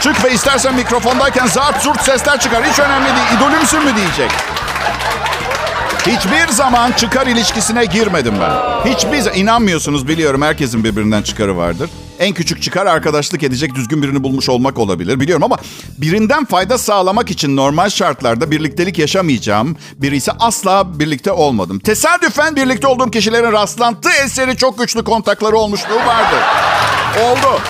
Çık 0.00 0.24
ve 0.24 0.32
istersen 0.32 0.74
mikrofondayken 0.74 1.46
zart 1.46 1.82
zurt 1.82 2.02
sesler 2.02 2.40
çıkar. 2.40 2.64
Hiç 2.64 2.78
önemli 2.78 3.06
değil. 3.06 3.38
İdolümsün 3.38 3.84
mü 3.84 3.96
diyecek. 3.96 4.30
Hiçbir 6.06 6.48
zaman 6.52 6.92
çıkar 6.92 7.26
ilişkisine 7.26 7.84
girmedim 7.84 8.34
ben. 8.40 8.52
Hiçbir 8.90 9.40
inanmıyorsunuz 9.40 10.08
biliyorum 10.08 10.42
herkesin 10.42 10.84
birbirinden 10.84 11.22
çıkarı 11.22 11.56
vardır. 11.56 11.90
En 12.18 12.34
küçük 12.34 12.62
çıkar 12.62 12.86
arkadaşlık 12.86 13.42
edecek 13.42 13.74
düzgün 13.74 14.02
birini 14.02 14.22
bulmuş 14.22 14.48
olmak 14.48 14.78
olabilir 14.78 15.20
biliyorum 15.20 15.44
ama 15.44 15.56
birinden 15.98 16.44
fayda 16.44 16.78
sağlamak 16.78 17.30
için 17.30 17.56
normal 17.56 17.88
şartlarda 17.88 18.50
birliktelik 18.50 18.98
yaşamayacağım 18.98 19.76
biri 19.96 20.16
ise 20.16 20.32
asla 20.38 20.98
birlikte 20.98 21.32
olmadım. 21.32 21.78
Tesadüfen 21.78 22.56
birlikte 22.56 22.86
olduğum 22.86 23.10
kişilerin 23.10 23.52
rastlantı 23.52 24.08
eseri 24.24 24.56
çok 24.56 24.78
güçlü 24.78 25.04
kontakları 25.04 25.56
olmuşluğu 25.56 25.96
vardı. 25.96 26.36
Oldu. 27.22 27.60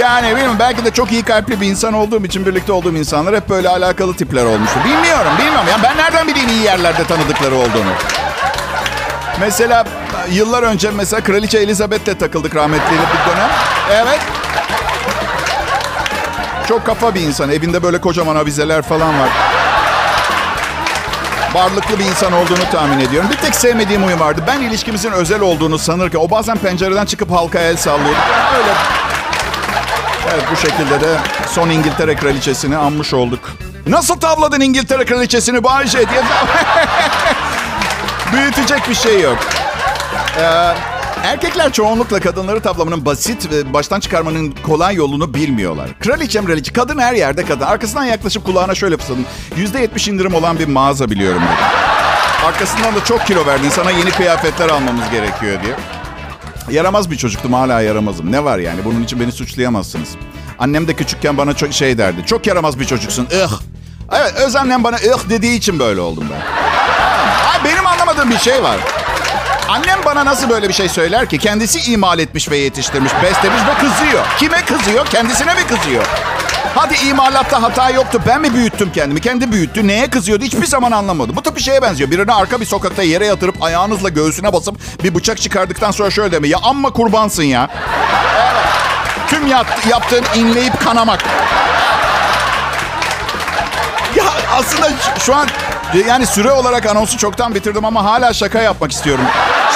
Yani 0.00 0.28
bilmiyorum 0.30 0.56
belki 0.58 0.84
de 0.84 0.90
çok 0.90 1.12
iyi 1.12 1.22
kalpli 1.22 1.60
bir 1.60 1.66
insan 1.66 1.94
olduğum 1.94 2.24
için 2.24 2.46
birlikte 2.46 2.72
olduğum 2.72 2.96
insanlar 2.96 3.36
hep 3.36 3.48
böyle 3.48 3.68
alakalı 3.68 4.16
tipler 4.16 4.44
olmuştu. 4.44 4.78
Bilmiyorum, 4.84 5.32
bilmiyorum. 5.38 5.66
Yani 5.70 5.82
ben 5.82 5.96
nereden 5.96 6.28
bileyim 6.28 6.48
iyi 6.48 6.62
yerlerde 6.62 7.04
tanıdıkları 7.04 7.54
olduğunu? 7.54 7.92
Mesela 9.40 9.84
yıllar 10.30 10.62
önce 10.62 10.90
mesela 10.90 11.22
Kraliçe 11.22 11.58
Elizabeth'le 11.58 12.20
takıldık 12.20 12.56
rahmetliyle 12.56 13.02
bir 13.02 13.32
dönem. 13.32 13.50
Evet. 13.92 14.20
Çok 16.68 16.86
kafa 16.86 17.14
bir 17.14 17.20
insan. 17.20 17.50
Evinde 17.50 17.82
böyle 17.82 18.00
kocaman 18.00 18.36
avizeler 18.36 18.82
falan 18.82 19.20
var. 19.20 19.28
Varlıklı 21.54 21.98
bir 21.98 22.04
insan 22.04 22.32
olduğunu 22.32 22.70
tahmin 22.72 22.98
ediyorum. 22.98 23.30
Bir 23.30 23.36
tek 23.36 23.54
sevmediğim 23.54 24.02
huyu 24.02 24.20
vardı. 24.20 24.40
Ben 24.46 24.60
ilişkimizin 24.60 25.12
özel 25.12 25.40
olduğunu 25.40 25.78
sanırken 25.78 26.18
o 26.18 26.30
bazen 26.30 26.56
pencereden 26.56 27.04
çıkıp 27.04 27.30
halka 27.30 27.58
el 27.58 27.76
sallıyordu. 27.76 28.18
Yani 28.32 28.58
öyle 28.58 28.72
Evet 30.34 30.44
bu 30.52 30.56
şekilde 30.56 31.00
de 31.00 31.16
son 31.48 31.70
İngiltere 31.70 32.16
kraliçesini 32.16 32.76
anmış 32.76 33.14
olduk. 33.14 33.40
Nasıl 33.86 34.20
tavladın 34.20 34.60
İngiltere 34.60 35.04
kraliçesini 35.04 35.64
Bayce 35.64 35.98
diye. 35.98 36.22
Büyütecek 38.32 38.88
bir 38.88 38.94
şey 38.94 39.20
yok. 39.20 39.38
Ee, 40.38 40.74
erkekler 41.22 41.72
çoğunlukla 41.72 42.20
kadınları 42.20 42.60
tavlamanın 42.60 43.04
basit 43.04 43.52
ve 43.52 43.72
baştan 43.72 44.00
çıkarmanın 44.00 44.54
kolay 44.66 44.94
yolunu 44.94 45.34
bilmiyorlar. 45.34 45.88
Kraliçem 46.00 46.46
kraliçe. 46.46 46.72
Kadın 46.72 46.98
her 46.98 47.14
yerde 47.14 47.44
kadın. 47.44 47.64
Arkasından 47.64 48.04
yaklaşıp 48.04 48.44
kulağına 48.44 48.74
şöyle 48.74 48.96
fısıldın. 48.96 49.26
%70 49.56 50.10
indirim 50.10 50.34
olan 50.34 50.58
bir 50.58 50.68
mağaza 50.68 51.10
biliyorum. 51.10 51.42
Dedi. 51.42 52.46
Arkasından 52.46 52.94
da 52.94 53.04
çok 53.04 53.26
kilo 53.26 53.46
verdin. 53.46 53.70
Sana 53.70 53.90
yeni 53.90 54.10
kıyafetler 54.10 54.68
almamız 54.68 55.10
gerekiyor 55.10 55.62
diye. 55.62 55.74
Yaramaz 56.70 57.10
bir 57.10 57.16
çocuktum 57.16 57.52
hala 57.52 57.80
yaramazım. 57.80 58.32
Ne 58.32 58.44
var 58.44 58.58
yani 58.58 58.84
bunun 58.84 59.02
için 59.02 59.20
beni 59.20 59.32
suçlayamazsınız. 59.32 60.08
Annem 60.58 60.88
de 60.88 60.94
küçükken 60.94 61.38
bana 61.38 61.56
çok 61.56 61.72
şey 61.72 61.98
derdi. 61.98 62.26
Çok 62.26 62.46
yaramaz 62.46 62.80
bir 62.80 62.84
çocuksun. 62.84 63.24
Ih. 63.24 63.52
Evet 64.12 64.34
öz 64.36 64.56
annem 64.56 64.84
bana 64.84 64.98
ih 64.98 65.30
dediği 65.30 65.56
için 65.58 65.78
böyle 65.78 66.00
oldum 66.00 66.24
ben. 66.30 66.40
Ay, 67.52 67.64
benim 67.64 67.86
anlamadığım 67.86 68.30
bir 68.30 68.38
şey 68.38 68.62
var. 68.62 68.76
Annem 69.68 69.98
bana 70.06 70.24
nasıl 70.24 70.50
böyle 70.50 70.68
bir 70.68 70.74
şey 70.74 70.88
söyler 70.88 71.28
ki? 71.28 71.38
Kendisi 71.38 71.92
imal 71.92 72.18
etmiş 72.18 72.50
ve 72.50 72.56
yetiştirmiş, 72.56 73.12
beslemiş 73.22 73.60
ve 73.66 73.74
kızıyor. 73.74 74.24
Kime 74.38 74.64
kızıyor? 74.64 75.06
Kendisine 75.06 75.54
mi 75.54 75.60
kızıyor? 75.68 76.04
Hadi 76.74 76.94
imalatta 77.08 77.62
hata 77.62 77.90
yoktu. 77.90 78.20
Ben 78.26 78.40
mi 78.40 78.54
büyüttüm 78.54 78.92
kendimi? 78.92 79.20
Kendi 79.20 79.52
büyüttü. 79.52 79.86
Neye 79.86 80.10
kızıyordu? 80.10 80.44
Hiçbir 80.44 80.66
zaman 80.66 80.92
anlamadım. 80.92 81.36
Bu 81.36 81.42
tip 81.42 81.56
bir 81.56 81.60
şeye 81.62 81.82
benziyor. 81.82 82.10
Birini 82.10 82.32
arka 82.32 82.60
bir 82.60 82.66
sokakta 82.66 83.02
yere 83.02 83.26
yatırıp 83.26 83.62
ayağınızla 83.62 84.08
göğsüne 84.08 84.52
basıp 84.52 84.76
bir 85.04 85.14
bıçak 85.14 85.38
çıkardıktan 85.40 85.90
sonra 85.90 86.10
şöyle 86.10 86.32
deme. 86.32 86.48
Ya 86.48 86.58
amma 86.62 86.90
kurbansın 86.92 87.42
ya. 87.42 87.68
Tüm 89.28 89.46
yap, 89.46 89.66
yaptığın 89.90 90.24
inleyip 90.36 90.84
kanamak. 90.84 91.24
Ya 94.16 94.24
aslında 94.58 94.88
şu 95.18 95.34
an 95.34 95.48
yani 96.08 96.26
süre 96.26 96.52
olarak 96.52 96.86
anonsu 96.86 97.18
çoktan 97.18 97.54
bitirdim 97.54 97.84
ama 97.84 98.04
hala 98.04 98.32
şaka 98.32 98.60
yapmak 98.62 98.92
istiyorum. 98.92 99.24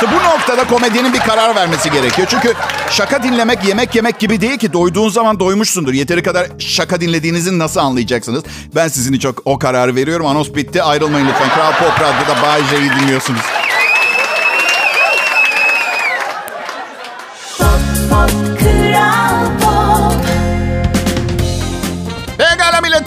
İşte 0.03 0.15
bu 0.17 0.25
noktada 0.25 0.67
komedyenin 0.67 1.13
bir 1.13 1.19
karar 1.21 1.57
vermesi 1.57 1.91
gerekiyor. 1.91 2.29
Çünkü 2.31 2.55
şaka 2.91 3.23
dinlemek 3.23 3.65
yemek 3.65 3.95
yemek 3.95 4.19
gibi 4.19 4.41
değil 4.41 4.59
ki. 4.59 4.73
Doyduğun 4.73 5.09
zaman 5.09 5.41
doymuşsundur. 5.41 5.93
Yeteri 5.93 6.23
kadar 6.23 6.47
şaka 6.59 7.01
dinlediğinizi 7.01 7.59
nasıl 7.59 7.81
anlayacaksınız? 7.81 8.45
Ben 8.75 8.89
sizin 8.89 9.19
çok 9.19 9.43
o 9.45 9.59
kararı 9.59 9.95
veriyorum. 9.95 10.27
Anons 10.27 10.55
bitti. 10.55 10.83
Ayrılmayın 10.83 11.29
lütfen. 11.29 11.49
Kral 11.49 11.73
Pop 11.73 12.01
Radyo'da 12.01 12.43
Bay 12.43 12.61
J'yi 12.71 12.91
dinliyorsunuz. 13.01 13.62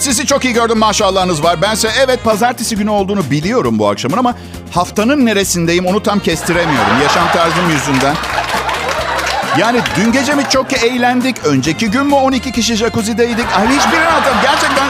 Sizi 0.05 0.25
çok 0.25 0.45
iyi 0.45 0.53
gördüm 0.53 0.77
maşallahınız 0.77 1.43
var. 1.43 1.61
Bense 1.61 1.89
evet 2.05 2.23
pazartesi 2.23 2.75
günü 2.75 2.89
olduğunu 2.89 3.31
biliyorum 3.31 3.79
bu 3.79 3.89
akşamın 3.89 4.17
ama 4.17 4.35
haftanın 4.71 5.25
neresindeyim 5.25 5.85
onu 5.85 6.03
tam 6.03 6.19
kestiremiyorum. 6.19 7.01
Yaşam 7.03 7.31
tarzım 7.33 7.69
yüzünden. 7.69 8.15
Yani 9.57 9.79
dün 9.95 10.11
gece 10.11 10.35
mi 10.35 10.43
çok 10.49 10.73
eğlendik? 10.73 11.45
Önceki 11.45 11.91
gün 11.91 12.05
mü 12.05 12.15
12 12.15 12.51
kişi 12.51 12.75
jacuzzi'deydik? 12.75 13.45
Ay 13.57 13.67
hiçbirini 13.67 14.05
hatırlamıyorum. 14.05 14.41
Gerçekten 14.43 14.87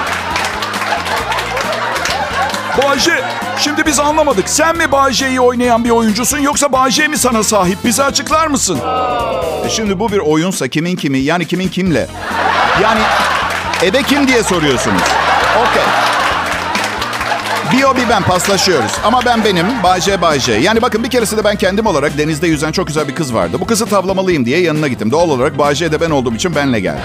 Bayce, 2.84 3.24
şimdi 3.58 3.86
biz 3.86 4.00
anlamadık. 4.00 4.50
Sen 4.50 4.78
mi 4.78 4.92
Bayce'yi 4.92 5.42
oynayan 5.42 5.84
bir 5.84 5.90
oyuncusun 5.90 6.38
yoksa 6.38 6.72
Bayce 6.72 7.08
mi 7.08 7.18
sana 7.18 7.44
sahip? 7.44 7.78
Bize 7.86 8.04
açıklar 8.04 8.48
mısın? 8.48 8.80
E 9.66 9.70
şimdi 9.70 10.00
bu 10.00 10.12
bir 10.12 10.20
oyunsa 10.20 10.68
kimin 10.68 10.96
kimi 10.96 11.20
yani 11.20 11.48
kimin 11.48 11.68
kimle? 11.68 12.08
Yani 12.84 13.00
ebe 13.84 14.04
kim 14.04 14.28
diye 14.28 14.44
soruyorsunuz. 14.44 15.02
Okey. 15.62 15.84
Bir 17.72 17.84
o 17.84 17.96
bir 17.96 18.10
ben 18.10 18.24
paslaşıyoruz. 18.24 18.92
Ama 19.04 19.22
ben 19.26 19.46
benim, 19.46 19.84
Bayce 19.84 20.22
Bayce. 20.22 20.54
Yani 20.54 20.82
bakın 20.82 21.04
bir 21.04 21.10
keresinde 21.10 21.44
ben 21.44 21.56
kendim 21.56 21.86
olarak 21.86 22.18
denizde 22.18 22.48
yüzen 22.48 22.72
çok 22.72 22.88
güzel 22.88 23.08
bir 23.08 23.16
kız 23.16 23.34
vardı. 23.34 23.58
Bu 23.60 23.68
kızı 23.68 23.86
tavlamalıyım 23.86 24.46
diye 24.46 24.60
yanına 24.62 24.88
gittim. 24.88 25.12
Doğal 25.12 25.30
olarak 25.30 25.58
Bayce 25.58 25.92
de 25.92 26.02
ben 26.02 26.10
olduğum 26.10 26.36
için 26.36 26.56
benle 26.56 26.80
geldi. 26.80 27.02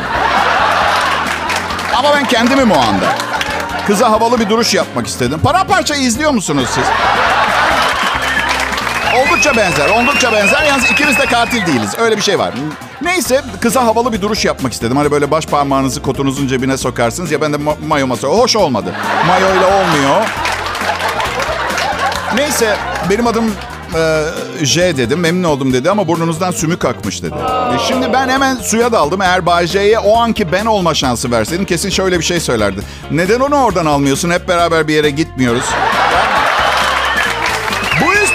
Ama 1.96 2.14
ben 2.14 2.28
kendimim 2.28 2.70
o 2.70 2.78
anda. 2.78 3.14
Kıza 3.86 4.10
havalı 4.10 4.40
bir 4.40 4.48
duruş 4.48 4.74
yapmak 4.74 5.06
istedim. 5.06 5.40
Paramparça 5.42 5.94
izliyor 5.94 6.30
musunuz 6.30 6.68
siz? 6.74 6.84
Oldukça 9.20 9.56
benzer, 9.56 9.88
oldukça 9.88 10.32
benzer. 10.32 10.62
Yalnız 10.62 10.90
ikimiz 10.90 11.18
de 11.18 11.26
katil 11.26 11.66
değiliz. 11.66 11.90
Öyle 11.98 12.16
bir 12.16 12.22
şey 12.22 12.38
var. 12.38 12.54
Neyse 13.02 13.42
kıza 13.60 13.84
havalı 13.84 14.12
bir 14.12 14.22
duruş 14.22 14.44
yapmak 14.44 14.72
istedim. 14.72 14.96
Hani 14.96 15.10
böyle 15.10 15.30
baş 15.30 15.46
parmağınızı 15.46 16.02
kotunuzun 16.02 16.46
cebine 16.46 16.76
sokarsınız 16.76 17.30
ya 17.32 17.40
ben 17.40 17.52
de 17.52 17.56
ma- 17.56 17.86
mayo 17.88 18.06
masa. 18.06 18.28
Hoş 18.28 18.56
olmadı. 18.56 18.94
Mayo 19.26 19.46
ile 19.56 19.64
olmuyor. 19.66 20.26
Neyse 22.34 22.76
benim 23.10 23.26
adım 23.26 23.52
e, 23.94 24.24
J 24.64 24.96
dedim. 24.96 25.20
Memnun 25.20 25.48
oldum 25.48 25.72
dedi 25.72 25.90
ama 25.90 26.08
burnunuzdan 26.08 26.50
sümük 26.50 26.84
akmış 26.84 27.22
dedi. 27.22 27.34
E, 27.74 27.78
şimdi 27.88 28.12
ben 28.12 28.28
hemen 28.28 28.56
suya 28.56 28.92
daldım. 28.92 29.20
Eğer 29.22 29.46
Bay 29.46 29.66
J'ye 29.66 29.98
o 29.98 30.16
anki 30.18 30.52
ben 30.52 30.66
olma 30.66 30.94
şansı 30.94 31.30
verseydim 31.30 31.64
kesin 31.64 31.90
şöyle 31.90 32.18
bir 32.18 32.24
şey 32.24 32.40
söylerdi. 32.40 32.80
Neden 33.10 33.40
onu 33.40 33.64
oradan 33.64 33.86
almıyorsun? 33.86 34.30
Hep 34.30 34.48
beraber 34.48 34.88
bir 34.88 34.94
yere 34.94 35.10
gitmiyoruz. 35.10 35.64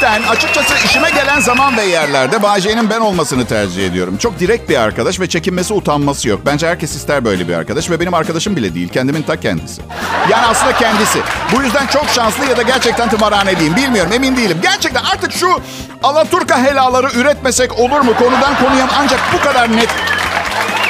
Yüzden 0.05 0.23
açıkçası 0.23 0.73
işime 0.85 1.09
gelen 1.09 1.39
zaman 1.39 1.77
ve 1.77 1.83
yerlerde 1.83 2.43
Bayce'nin 2.43 2.89
ben 2.89 2.99
olmasını 2.99 3.45
tercih 3.45 3.87
ediyorum. 3.87 4.17
Çok 4.17 4.39
direkt 4.39 4.69
bir 4.69 4.77
arkadaş 4.77 5.19
ve 5.19 5.29
çekinmesi 5.29 5.73
utanması 5.73 6.29
yok. 6.29 6.41
Bence 6.45 6.67
herkes 6.67 6.95
ister 6.95 7.25
böyle 7.25 7.47
bir 7.47 7.53
arkadaş 7.53 7.89
ve 7.89 7.99
benim 7.99 8.13
arkadaşım 8.13 8.55
bile 8.55 8.75
değil. 8.75 8.89
Kendimin 8.89 9.21
ta 9.21 9.39
kendisi. 9.39 9.81
Yani 10.29 10.45
aslında 10.45 10.73
kendisi. 10.73 11.19
Bu 11.55 11.63
yüzden 11.63 11.87
çok 11.87 12.05
şanslı 12.09 12.45
ya 12.45 12.57
da 12.57 12.61
gerçekten 12.61 13.09
tımarhaneliyim. 13.09 13.75
Bilmiyorum 13.75 14.11
emin 14.13 14.37
değilim. 14.37 14.57
Gerçekten 14.61 15.03
artık 15.03 15.31
şu 15.31 15.61
Alaturka 16.03 16.63
helaları 16.63 17.07
üretmesek 17.15 17.79
olur 17.79 18.01
mu? 18.01 18.13
Konudan 18.19 18.57
konuya 18.57 18.87
ancak 18.99 19.19
bu 19.33 19.43
kadar 19.43 19.77
net 19.77 19.89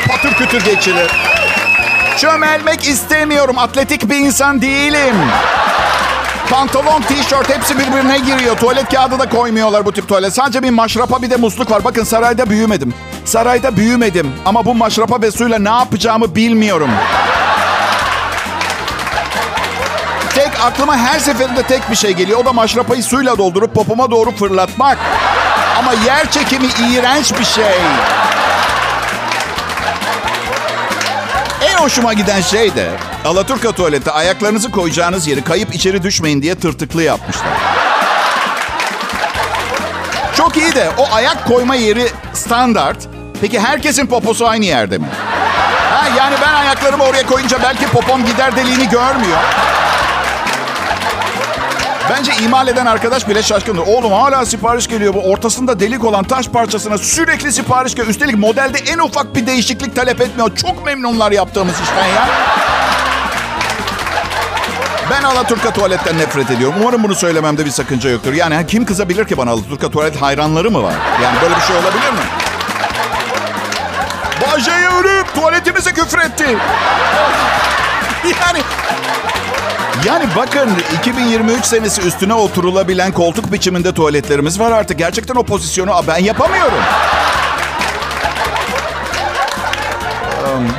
patır 0.07 0.33
kütür 0.33 0.65
geçilir. 0.65 1.11
Çömelmek 2.17 2.87
istemiyorum. 2.87 3.57
Atletik 3.57 4.09
bir 4.09 4.15
insan 4.15 4.61
değilim. 4.61 5.15
Pantolon, 6.49 7.01
tişört 7.01 7.49
hepsi 7.57 7.79
birbirine 7.79 8.17
giriyor. 8.19 8.57
Tuvalet 8.57 8.89
kağıdı 8.89 9.19
da 9.19 9.29
koymuyorlar 9.29 9.85
bu 9.85 9.91
tip 9.91 10.07
tuvalet. 10.07 10.33
Sadece 10.33 10.63
bir 10.63 10.69
maşrapa 10.69 11.21
bir 11.21 11.29
de 11.29 11.35
musluk 11.35 11.71
var. 11.71 11.83
Bakın 11.83 12.03
sarayda 12.03 12.49
büyümedim. 12.49 12.93
Sarayda 13.25 13.77
büyümedim. 13.77 14.31
Ama 14.45 14.65
bu 14.65 14.75
maşrapa 14.75 15.21
ve 15.21 15.31
suyla 15.31 15.59
ne 15.59 15.69
yapacağımı 15.69 16.35
bilmiyorum. 16.35 16.89
Tek 20.35 20.49
aklıma 20.63 20.97
her 20.97 21.19
seferinde 21.19 21.63
tek 21.63 21.91
bir 21.91 21.95
şey 21.95 22.13
geliyor. 22.13 22.39
O 22.39 22.45
da 22.45 22.53
maşrapayı 22.53 23.03
suyla 23.03 23.37
doldurup 23.37 23.73
popoma 23.73 24.11
doğru 24.11 24.31
fırlatmak. 24.31 24.97
Ama 25.79 25.93
yer 26.05 26.31
çekimi 26.31 26.67
iğrenç 26.91 27.39
bir 27.39 27.45
şey. 27.45 27.75
Hoşuma 31.85 32.13
giden 32.13 32.41
şey 32.41 32.75
de 32.75 32.89
Alaturka 33.25 33.71
tuvalette 33.71 34.11
ayaklarınızı 34.11 34.71
koyacağınız 34.71 35.27
yeri 35.27 35.43
kayıp 35.43 35.75
içeri 35.75 36.03
düşmeyin 36.03 36.41
diye 36.41 36.55
tırtıklı 36.55 37.03
yapmışlar. 37.03 37.47
Çok 40.37 40.57
iyi 40.57 40.75
de 40.75 40.89
o 40.97 41.13
ayak 41.13 41.47
koyma 41.47 41.75
yeri 41.75 42.07
standart. 42.33 42.97
Peki 43.41 43.59
herkesin 43.59 44.07
poposu 44.07 44.47
aynı 44.47 44.65
yerde 44.65 44.97
mi? 44.97 45.05
Ha, 45.93 46.07
yani 46.17 46.35
ben 46.41 46.53
ayaklarımı 46.53 47.03
oraya 47.03 47.25
koyunca 47.27 47.57
belki 47.63 47.87
popom 47.87 48.25
gider 48.25 48.55
deliğini 48.55 48.89
görmüyor. 48.89 49.37
Bence 52.09 52.31
imal 52.43 52.67
eden 52.67 52.85
arkadaş 52.85 53.27
bile 53.29 53.43
şaşkındır. 53.43 53.83
Oğlum 53.87 54.11
hala 54.11 54.45
sipariş 54.45 54.87
geliyor 54.87 55.13
bu. 55.13 55.19
Ortasında 55.31 55.79
delik 55.79 56.03
olan 56.03 56.23
taş 56.23 56.47
parçasına 56.49 56.97
sürekli 56.97 57.51
sipariş 57.51 57.95
geliyor. 57.95 58.07
Üstelik 58.07 58.37
modelde 58.37 58.77
en 58.77 58.99
ufak 58.99 59.35
bir 59.35 59.47
değişiklik 59.47 59.95
talep 59.95 60.21
etmiyor. 60.21 60.55
Çok 60.55 60.85
memnunlar 60.85 61.31
yaptığımız 61.31 61.75
işten 61.81 62.05
ya. 62.07 62.27
Ben 65.11 65.23
Alaturka 65.23 65.71
tuvaletten 65.73 66.17
nefret 66.17 66.51
ediyorum. 66.51 66.75
Umarım 66.81 67.03
bunu 67.03 67.15
söylememde 67.15 67.65
bir 67.65 67.71
sakınca 67.71 68.09
yoktur. 68.09 68.33
Yani 68.33 68.67
kim 68.67 68.85
kızabilir 68.85 69.27
ki 69.27 69.37
bana 69.37 69.51
Alaturka 69.51 69.89
tuvalet 69.89 70.21
hayranları 70.21 70.71
mı 70.71 70.83
var? 70.83 70.93
Yani 71.23 71.37
böyle 71.41 71.55
bir 71.55 71.61
şey 71.61 71.75
olabilir 71.75 72.11
mi? 72.11 72.19
Bajayı 74.41 74.85
örüp 74.85 75.35
tuvaletimize 75.35 75.91
küfretti. 75.93 76.57
Yani 78.45 78.61
yani 80.05 80.25
bakın 80.35 80.69
2023 80.99 81.65
senesi 81.65 82.01
üstüne 82.01 82.33
oturulabilen 82.33 83.11
koltuk 83.11 83.51
biçiminde 83.51 83.93
tuvaletlerimiz 83.93 84.59
var 84.59 84.71
artık. 84.71 84.99
Gerçekten 84.99 85.35
o 85.35 85.43
pozisyonu 85.43 85.91
ben 86.07 86.17
yapamıyorum. 86.17 86.79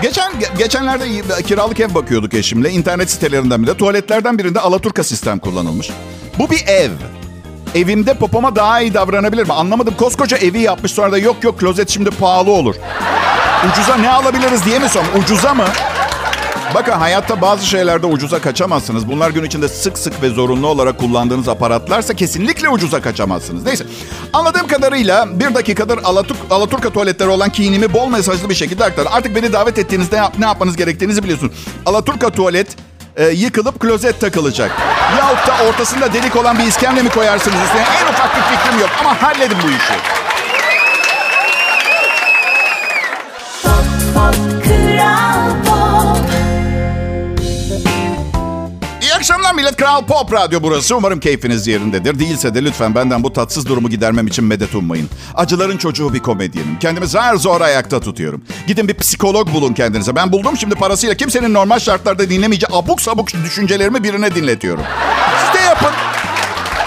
Geçen 0.03 0.33
geçenlerde 0.59 1.43
kiralık 1.43 1.81
ev 1.81 1.95
bakıyorduk 1.95 2.35
eşimle. 2.35 2.71
İnternet 2.71 3.11
sitelerinden 3.11 3.63
birinde 3.63 3.77
tuvaletlerden 3.77 4.39
birinde 4.39 4.61
Alaturka 4.61 5.05
sistem 5.05 5.39
kullanılmış. 5.39 5.91
Bu 6.39 6.51
bir 6.51 6.67
ev. 6.67 6.91
Evimde 7.75 8.15
popoma 8.15 8.57
daha 8.57 8.81
iyi 8.81 8.95
davranabilir 8.95 9.47
mi? 9.47 9.53
Anlamadım. 9.53 9.95
Koskoca 9.99 10.37
evi 10.37 10.61
yapmış 10.61 10.93
sonra 10.93 11.13
da 11.13 11.19
yok 11.19 11.45
yok 11.45 11.61
klozet 11.61 11.91
şimdi 11.91 12.11
pahalı 12.11 12.51
olur. 12.51 12.75
Ucuza 13.73 13.97
ne 13.97 14.11
alabiliriz 14.11 14.65
diye 14.65 14.79
mi 14.79 14.89
sorum? 14.89 15.07
Ucuza 15.19 15.55
mı? 15.55 15.65
Bakın 16.77 16.93
hayatta 16.93 17.41
bazı 17.41 17.67
şeylerde 17.67 18.07
ucuza 18.07 18.41
kaçamazsınız. 18.41 19.09
Bunlar 19.09 19.31
gün 19.31 19.45
içinde 19.45 19.69
sık 19.69 19.99
sık 19.99 20.23
ve 20.23 20.29
zorunlu 20.29 20.67
olarak 20.67 20.99
kullandığınız 20.99 21.49
aparatlarsa 21.49 22.15
kesinlikle 22.15 22.69
ucuza 22.69 23.01
kaçamazsınız. 23.01 23.65
Neyse. 23.65 23.87
Anladığım 24.33 24.67
kadarıyla 24.67 25.41
bir 25.41 25.55
dakikadır 25.55 25.99
Alaturk, 26.05 26.39
Alaturka 26.51 26.91
tuvaletleri 26.91 27.29
olan 27.29 27.51
kinimi 27.51 27.93
bol 27.93 28.09
mesajlı 28.09 28.51
bir 28.51 28.55
şekilde 28.55 28.85
aktardım. 28.85 29.13
Artık 29.15 29.37
beni 29.37 29.53
davet 29.53 29.79
ettiğinizde 29.79 30.23
ne 30.39 30.45
yapmanız 30.45 30.77
gerektiğinizi 30.77 31.23
biliyorsun. 31.23 31.53
Alaturka 31.87 32.31
tuvalet 32.31 32.77
e, 33.17 33.27
yıkılıp 33.29 33.81
klozet 33.81 34.21
takılacak. 34.21 34.71
Yahut 35.19 35.49
da 35.49 35.69
ortasında 35.69 36.13
delik 36.13 36.37
olan 36.37 36.59
bir 36.59 36.65
iskemle 36.65 37.03
mi 37.03 37.09
koyarsınız 37.09 37.59
üstüne? 37.65 37.83
En 37.83 38.13
ufak 38.13 38.37
bir 38.37 38.57
fikrim 38.57 38.81
yok 38.81 38.91
ama 39.01 39.23
halledin 39.23 39.59
bu 39.65 39.69
işi. 39.69 40.16
Millet. 49.67 49.77
Kral 49.77 50.07
Pop 50.07 50.33
Radyo 50.33 50.63
burası. 50.63 50.97
Umarım 50.97 51.21
keyfiniz 51.21 51.67
yerindedir. 51.67 52.19
Değilse 52.19 52.55
de 52.55 52.65
lütfen 52.65 52.95
benden 52.95 53.23
bu 53.23 53.33
tatsız 53.33 53.69
durumu 53.69 53.91
gidermem 53.91 54.27
için 54.27 54.45
medet 54.45 54.75
ummayın. 54.75 55.09
Acıların 55.35 55.77
çocuğu 55.77 56.15
bir 56.15 56.19
komedyenim. 56.19 56.79
Kendimi 56.79 57.07
zar 57.07 57.35
zor 57.37 57.61
ayakta 57.61 58.01
tutuyorum. 58.01 58.43
Gidin 58.67 58.89
bir 58.89 58.95
psikolog 58.95 59.53
bulun 59.55 59.75
kendinize. 59.75 60.17
Ben 60.17 60.33
buldum 60.33 60.57
şimdi 60.57 60.75
parasıyla 60.75 61.15
kimsenin 61.15 61.55
normal 61.55 61.79
şartlarda 61.79 62.31
dinlemeyeceği 62.31 62.69
abuk 62.73 63.01
sabuk 63.01 63.29
düşüncelerimi 63.45 64.05
birine 64.05 64.35
dinletiyorum. 64.35 64.85
Siz 65.45 65.61
de 65.61 65.65
yapın. 65.65 65.93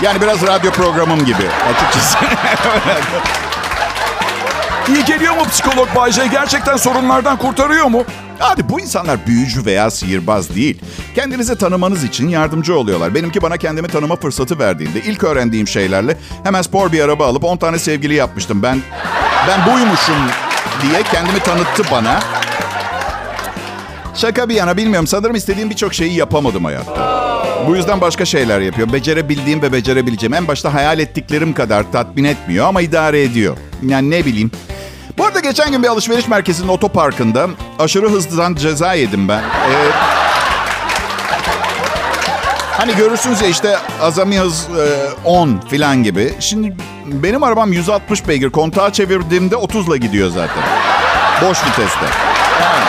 Yani 0.01 0.21
biraz 0.21 0.41
radyo 0.41 0.71
programım 0.71 1.25
gibi 1.25 1.43
açıkçası. 1.69 2.17
İyi 4.95 5.05
geliyor 5.05 5.35
mu 5.35 5.43
psikolog 5.51 5.87
Bayce? 5.95 6.27
Gerçekten 6.27 6.77
sorunlardan 6.77 7.37
kurtarıyor 7.37 7.85
mu? 7.85 8.03
Hadi 8.39 8.69
bu 8.69 8.79
insanlar 8.79 9.27
büyücü 9.27 9.65
veya 9.65 9.91
sihirbaz 9.91 10.55
değil. 10.55 10.79
Kendinizi 11.15 11.57
tanımanız 11.57 12.03
için 12.03 12.27
yardımcı 12.27 12.77
oluyorlar. 12.77 13.15
Benimki 13.15 13.41
bana 13.41 13.57
kendimi 13.57 13.87
tanıma 13.87 14.15
fırsatı 14.15 14.59
verdiğinde 14.59 15.01
ilk 15.01 15.23
öğrendiğim 15.23 15.67
şeylerle 15.67 16.17
hemen 16.43 16.61
spor 16.61 16.91
bir 16.91 17.01
araba 17.01 17.27
alıp 17.27 17.43
10 17.43 17.57
tane 17.57 17.79
sevgili 17.79 18.13
yapmıştım. 18.13 18.63
Ben 18.63 18.79
ben 19.47 19.73
buymuşum 19.73 20.15
diye 20.81 21.03
kendimi 21.03 21.39
tanıttı 21.39 21.83
bana. 21.91 22.19
Şaka 24.15 24.49
bir 24.49 24.55
yana 24.55 24.77
bilmiyorum. 24.77 25.07
Sanırım 25.07 25.35
istediğim 25.35 25.69
birçok 25.69 25.93
şeyi 25.93 26.13
yapamadım 26.13 26.65
hayatta. 26.65 27.19
Bu 27.67 27.75
yüzden 27.75 28.01
başka 28.01 28.25
şeyler 28.25 28.59
yapıyor. 28.59 28.93
Becerebildiğim 28.93 29.61
ve 29.61 29.73
becerebileceğim. 29.73 30.33
En 30.33 30.47
başta 30.47 30.73
hayal 30.73 30.99
ettiklerim 30.99 31.53
kadar 31.53 31.91
tatmin 31.91 32.23
etmiyor 32.23 32.67
ama 32.67 32.81
idare 32.81 33.23
ediyor. 33.23 33.57
Yani 33.87 34.09
ne 34.09 34.25
bileyim. 34.25 34.51
Arada 35.39 35.49
geçen 35.49 35.71
gün 35.71 35.83
bir 35.83 35.87
alışveriş 35.87 36.27
merkezinin 36.27 36.67
otoparkında 36.67 37.47
aşırı 37.79 38.09
hızlıdan 38.09 38.55
ceza 38.55 38.93
yedim 38.93 39.27
ben. 39.27 39.39
Ee, 39.39 39.91
hani 42.71 42.95
görürsünüz 42.95 43.41
ya 43.41 43.47
işte 43.47 43.77
azami 44.01 44.39
hız 44.39 44.67
e, 45.25 45.27
10 45.27 45.59
filan 45.69 46.03
gibi. 46.03 46.33
Şimdi 46.39 46.75
benim 47.05 47.43
arabam 47.43 47.73
160 47.73 48.27
beygir. 48.27 48.49
Kontağı 48.49 48.91
çevirdiğimde 48.91 49.55
30'la 49.55 49.97
gidiyor 49.97 50.29
zaten. 50.29 50.63
Boş 51.41 51.57
viteste. 51.65 52.05
Yani. 52.61 52.85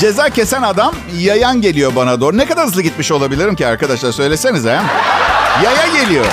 Ceza 0.00 0.28
kesen 0.28 0.62
adam 0.62 0.94
yayan 1.18 1.60
geliyor 1.60 1.92
bana 1.96 2.20
doğru. 2.20 2.36
Ne 2.36 2.46
kadar 2.46 2.66
hızlı 2.66 2.82
gitmiş 2.82 3.12
olabilirim 3.12 3.56
ki 3.56 3.66
arkadaşlar 3.66 4.12
söylesenize. 4.12 4.74
Ha? 4.74 4.84
Yaya 5.64 6.02
geliyor. 6.02 6.26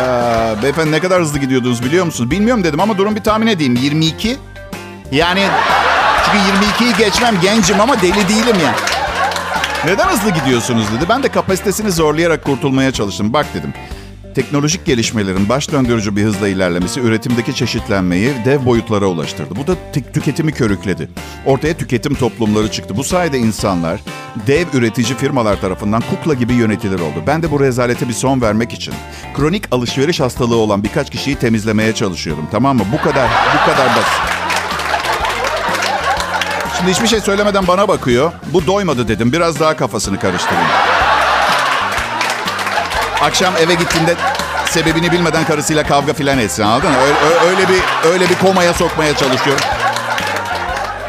Ya, 0.00 0.56
beyefendi 0.62 0.92
ne 0.92 1.00
kadar 1.00 1.20
hızlı 1.20 1.38
gidiyordunuz 1.38 1.84
biliyor 1.84 2.04
musunuz? 2.04 2.30
Bilmiyorum 2.30 2.64
dedim 2.64 2.80
ama 2.80 2.98
durun 2.98 3.16
bir 3.16 3.22
tahmin 3.22 3.46
edeyim. 3.46 3.76
22. 3.76 4.36
Yani 5.12 5.42
çünkü 6.24 6.38
22'yi 6.38 6.96
geçmem 7.06 7.34
gencim 7.42 7.80
ama 7.80 8.02
deli 8.02 8.28
değilim 8.28 8.56
ya. 8.64 8.74
Neden 9.84 10.08
hızlı 10.08 10.30
gidiyorsunuz 10.30 10.86
dedi. 10.96 11.04
Ben 11.08 11.22
de 11.22 11.28
kapasitesini 11.28 11.90
zorlayarak 11.90 12.44
kurtulmaya 12.44 12.92
çalıştım. 12.92 13.32
Bak 13.32 13.46
dedim. 13.54 13.74
Teknolojik 14.34 14.86
gelişmelerin 14.86 15.48
baş 15.48 15.72
döndürücü 15.72 16.16
bir 16.16 16.24
hızla 16.24 16.48
ilerlemesi 16.48 17.00
üretimdeki 17.00 17.54
çeşitlenmeyi 17.54 18.32
dev 18.44 18.64
boyutlara 18.66 19.06
ulaştırdı. 19.06 19.56
Bu 19.56 19.66
da 19.66 19.72
tüketimi 19.92 20.52
körükledi. 20.52 21.08
Ortaya 21.46 21.76
tüketim 21.76 22.14
toplumları 22.14 22.70
çıktı. 22.70 22.96
Bu 22.96 23.04
sayede 23.04 23.38
insanlar 23.38 24.00
dev 24.46 24.66
üretici 24.74 25.14
firmalar 25.14 25.60
tarafından 25.60 26.02
kukla 26.10 26.34
gibi 26.34 26.54
yönetilir 26.54 27.00
oldu. 27.00 27.22
Ben 27.26 27.42
de 27.42 27.50
bu 27.50 27.60
rezalete 27.60 28.08
bir 28.08 28.12
son 28.12 28.40
vermek 28.40 28.72
için 28.72 28.94
kronik 29.36 29.64
alışveriş 29.70 30.20
hastalığı 30.20 30.56
olan 30.56 30.84
birkaç 30.84 31.10
kişiyi 31.10 31.36
temizlemeye 31.36 31.94
çalışıyorum. 31.94 32.46
Tamam 32.50 32.76
mı? 32.76 32.84
Bu 32.92 32.96
kadar, 32.96 33.28
bu 33.54 33.70
kadar 33.70 33.88
basit. 33.96 34.40
Şimdi 36.78 36.90
hiçbir 36.92 37.06
şey 37.06 37.20
söylemeden 37.20 37.66
bana 37.66 37.88
bakıyor. 37.88 38.32
Bu 38.52 38.66
doymadı 38.66 39.08
dedim. 39.08 39.32
Biraz 39.32 39.60
daha 39.60 39.76
kafasını 39.76 40.20
karıştırayım. 40.20 40.89
Akşam 43.22 43.54
eve 43.56 43.74
gittiğinde 43.74 44.14
sebebini 44.66 45.12
bilmeden 45.12 45.44
karısıyla 45.44 45.82
kavga 45.86 46.12
filan 46.12 46.38
etsin 46.38 46.62
anladın 46.62 46.90
mı? 46.90 46.96
Öyle, 46.96 47.50
öyle 47.50 47.68
bir 47.68 48.08
öyle 48.10 48.28
bir 48.28 48.34
komaya 48.34 48.74
sokmaya 48.74 49.16
çalışıyorum. 49.16 49.64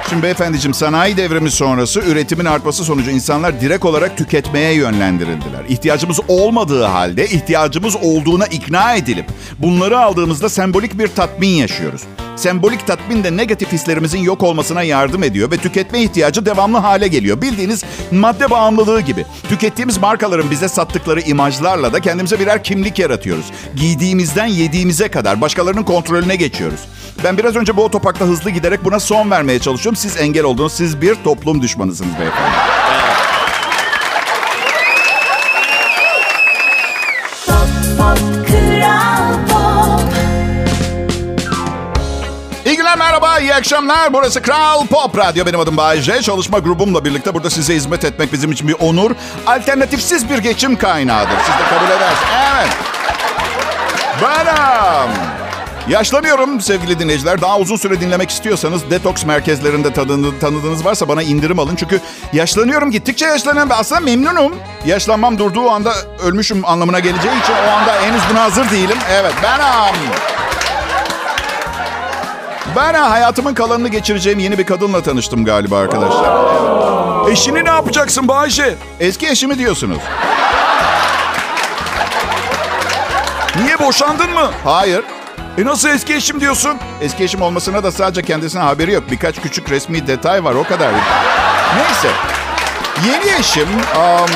Şimdi 0.09 0.23
beyefendiciğim 0.23 0.73
sanayi 0.73 1.17
devrimi 1.17 1.51
sonrası 1.51 1.99
üretimin 1.99 2.45
artması 2.45 2.83
sonucu 2.85 3.11
insanlar 3.11 3.61
direkt 3.61 3.85
olarak 3.85 4.17
tüketmeye 4.17 4.73
yönlendirildiler. 4.73 5.65
İhtiyacımız 5.69 6.19
olmadığı 6.27 6.83
halde 6.83 7.25
ihtiyacımız 7.25 7.95
olduğuna 7.95 8.45
ikna 8.45 8.93
edilip 8.95 9.25
bunları 9.59 9.99
aldığımızda 9.99 10.49
sembolik 10.49 10.99
bir 10.99 11.07
tatmin 11.07 11.47
yaşıyoruz. 11.47 12.01
Sembolik 12.41 12.87
tatmin 12.87 13.23
de 13.23 13.37
negatif 13.37 13.71
hislerimizin 13.71 14.19
yok 14.19 14.43
olmasına 14.43 14.83
yardım 14.83 15.23
ediyor 15.23 15.51
ve 15.51 15.57
tüketme 15.57 16.01
ihtiyacı 16.01 16.45
devamlı 16.45 16.77
hale 16.77 17.07
geliyor. 17.07 17.41
Bildiğiniz 17.41 17.83
madde 18.11 18.49
bağımlılığı 18.49 19.01
gibi. 19.01 19.25
Tükettiğimiz 19.49 19.97
markaların 19.97 20.51
bize 20.51 20.67
sattıkları 20.67 21.21
imajlarla 21.21 21.93
da 21.93 21.99
kendimize 21.99 22.39
birer 22.39 22.63
kimlik 22.63 22.99
yaratıyoruz. 22.99 23.45
Giydiğimizden 23.75 24.45
yediğimize 24.45 25.07
kadar 25.07 25.41
başkalarının 25.41 25.83
kontrolüne 25.83 26.35
geçiyoruz. 26.35 26.79
Ben 27.23 27.37
biraz 27.37 27.55
önce 27.55 27.77
bu 27.77 27.83
otoparkta 27.83 28.25
hızlı 28.25 28.49
giderek 28.49 28.85
buna 28.85 28.99
son 28.99 29.31
vermeye 29.31 29.59
çalışıyorum. 29.59 29.97
Siz 29.97 30.17
engel 30.17 30.43
oldunuz. 30.43 30.73
Siz 30.73 31.01
bir 31.01 31.15
toplum 31.15 31.61
düşmanısınız 31.61 32.19
beyefendi. 32.19 32.55
Günler 42.93 43.07
merhaba. 43.07 43.39
iyi 43.39 43.55
akşamlar. 43.55 44.13
Burası 44.13 44.41
Kral 44.41 44.87
Pop 44.87 45.17
Radyo. 45.17 45.45
Benim 45.45 45.59
adım 45.59 45.77
Bayece. 45.77 46.21
Çalışma 46.21 46.59
grubumla 46.59 47.05
birlikte 47.05 47.33
burada 47.33 47.49
size 47.49 47.75
hizmet 47.75 48.05
etmek 48.05 48.33
bizim 48.33 48.51
için 48.51 48.67
bir 48.67 48.75
onur. 48.79 49.11
Alternatifsiz 49.47 50.29
bir 50.29 50.37
geçim 50.37 50.77
kaynağıdır. 50.77 51.37
Siz 51.45 51.55
de 51.55 51.69
kabul 51.69 51.85
edersiniz. 51.85 52.31
Evet. 52.53 52.69
Benim. 54.21 55.11
Yaşlanıyorum 55.89 56.61
sevgili 56.61 56.99
dinleyiciler. 56.99 57.41
Daha 57.41 57.59
uzun 57.59 57.75
süre 57.75 58.01
dinlemek 58.01 58.29
istiyorsanız 58.29 58.89
detoks 58.89 59.25
merkezlerinde 59.25 59.93
tanıdığınız, 59.93 60.39
tanıdığınız 60.41 60.85
varsa 60.85 61.07
bana 61.07 61.23
indirim 61.23 61.59
alın. 61.59 61.75
Çünkü 61.75 62.01
yaşlanıyorum. 62.33 62.91
Gittikçe 62.91 63.25
yaşlanıyorum. 63.25 63.69
Ben 63.69 63.77
aslında 63.77 64.01
memnunum. 64.01 64.55
Yaşlanmam 64.85 65.37
durduğu 65.37 65.69
anda 65.69 65.93
ölmüşüm 66.23 66.65
anlamına 66.65 66.99
geleceği 66.99 67.41
için 67.43 67.53
o 67.67 67.71
anda 67.71 68.01
henüz 68.01 68.21
buna 68.31 68.43
hazır 68.43 68.71
değilim. 68.71 68.97
Evet 69.11 69.33
benim. 69.43 70.11
Ben 72.75 72.93
hayatımın 72.93 73.53
kalanını 73.53 73.87
geçireceğim 73.87 74.39
yeni 74.39 74.57
bir 74.57 74.65
kadınla 74.65 75.03
tanıştım 75.03 75.45
galiba 75.45 75.77
arkadaşlar. 75.77 76.31
Eşini 77.29 77.65
ne 77.65 77.69
yapacaksın 77.69 78.27
Bayşe? 78.27 78.75
Eski 78.99 79.27
eşimi 79.27 79.57
diyorsunuz. 79.57 79.97
Niye 83.63 83.79
boşandın 83.79 84.33
mı? 84.33 84.51
Hayır. 84.63 85.03
E 85.57 85.65
nasıl 85.65 85.89
eski 85.89 86.13
eşim 86.15 86.39
diyorsun? 86.39 86.77
Eski 87.01 87.23
eşim 87.23 87.41
olmasına 87.41 87.83
da 87.83 87.91
sadece 87.91 88.21
kendisine 88.21 88.61
haberi 88.61 88.91
yok. 88.91 89.03
Birkaç 89.11 89.41
küçük 89.41 89.69
resmi 89.71 90.07
detay 90.07 90.43
var 90.43 90.55
o 90.55 90.63
kadar. 90.63 90.91
Neyse. 91.75 92.09
Yeni 93.07 93.39
eşim... 93.39 93.69
um, 93.97 94.29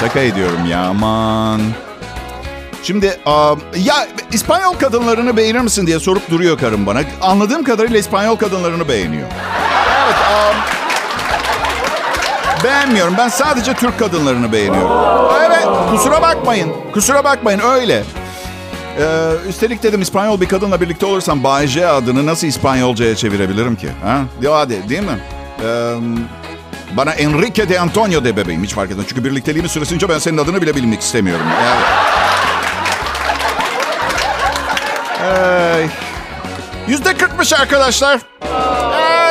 şaka 0.00 0.20
ediyorum 0.20 0.66
ya 0.66 0.80
aman. 0.80 1.60
Şimdi 2.82 3.20
um, 3.26 3.60
ya 3.84 4.06
İspanyol 4.32 4.74
kadınlarını 4.74 5.36
beğenir 5.36 5.60
misin 5.60 5.86
diye 5.86 6.00
sorup 6.00 6.30
duruyor 6.30 6.58
karım 6.58 6.86
bana. 6.86 7.00
Anladığım 7.20 7.64
kadarıyla 7.64 7.98
İspanyol 7.98 8.36
kadınlarını 8.36 8.88
beğeniyor. 8.88 9.28
Evet. 10.04 10.14
Um, 10.14 10.56
beğenmiyorum. 12.64 13.14
Ben 13.18 13.28
sadece 13.28 13.74
Türk 13.74 13.98
kadınlarını 13.98 14.52
beğeniyorum. 14.52 14.90
Evet. 15.46 15.66
Kusura 15.90 16.22
bakmayın. 16.22 16.72
Kusura 16.94 17.24
bakmayın 17.24 17.60
öyle. 17.60 18.04
Ee, 18.98 19.30
üstelik 19.48 19.82
dedim 19.82 20.02
İspanyol 20.02 20.40
bir 20.40 20.48
kadınla 20.48 20.80
birlikte 20.80 21.06
olursam 21.06 21.44
Bay 21.44 21.66
J 21.66 21.86
adını 21.86 22.26
nasıl 22.26 22.46
İspanyolcaya 22.46 23.16
çevirebilirim 23.16 23.76
ki? 23.76 23.88
Ha? 24.04 24.20
Ya 24.42 24.54
hadi 24.54 24.88
değil 24.88 25.02
mi? 25.02 25.18
Ee, 25.64 25.94
bana 26.96 27.12
Enrique 27.12 27.68
de 27.68 27.80
Antonio 27.80 28.24
de 28.24 28.36
bebeğim 28.36 28.64
hiç 28.64 28.74
fark 28.74 28.90
etmez. 28.90 29.06
Çünkü 29.08 29.24
birlikteliğimiz 29.24 29.72
süresince 29.72 30.08
ben 30.08 30.18
senin 30.18 30.38
adını 30.38 30.62
bile 30.62 30.76
bilmek 30.76 31.00
istemiyorum. 31.00 31.46
Yani... 31.64 32.11
Yüzde 36.88 37.14
kırkmış 37.14 37.52
arkadaşlar. 37.52 38.20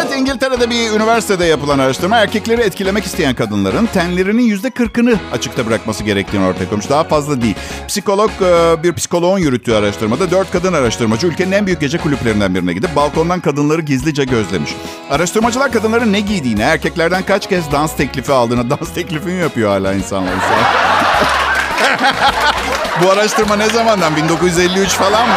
Evet, 0.01 0.17
İngiltere'de 0.17 0.69
bir 0.69 0.91
üniversitede 0.91 1.45
yapılan 1.45 1.79
araştırma 1.79 2.17
erkekleri 2.17 2.61
etkilemek 2.61 3.05
isteyen 3.05 3.35
kadınların 3.35 3.85
tenlerinin 3.85 4.43
yüzde 4.43 4.69
kırkını 4.69 5.15
açıkta 5.33 5.67
bırakması 5.67 6.03
gerektiğini 6.03 6.45
ortaya 6.45 6.65
koymuş. 6.69 6.89
Daha 6.89 7.03
fazla 7.03 7.41
değil. 7.41 7.55
Psikolog, 7.87 8.31
e, 8.41 8.83
bir 8.83 8.93
psikoloğun 8.93 9.39
yürüttüğü 9.39 9.73
araştırmada 9.73 10.31
dört 10.31 10.51
kadın 10.51 10.73
araştırmacı 10.73 11.27
ülkenin 11.27 11.51
en 11.51 11.65
büyük 11.65 11.81
gece 11.81 11.97
kulüplerinden 11.97 12.55
birine 12.55 12.73
gidip 12.73 12.95
balkondan 12.95 13.39
kadınları 13.39 13.81
gizlice 13.81 14.23
gözlemiş. 14.23 14.71
Araştırmacılar 15.09 15.71
kadınların 15.71 16.13
ne 16.13 16.19
giydiğini, 16.19 16.61
erkeklerden 16.61 17.23
kaç 17.23 17.49
kez 17.49 17.71
dans 17.71 17.95
teklifi 17.95 18.31
aldığını, 18.31 18.69
dans 18.79 18.93
teklifi 18.93 19.29
mi 19.29 19.41
yapıyor 19.41 19.69
hala 19.69 19.93
insanlar? 19.93 20.33
Bu 23.03 23.11
araştırma 23.11 23.55
ne 23.55 23.69
zamandan? 23.69 24.15
1953 24.15 24.89
falan 24.89 25.27
mı? 25.27 25.33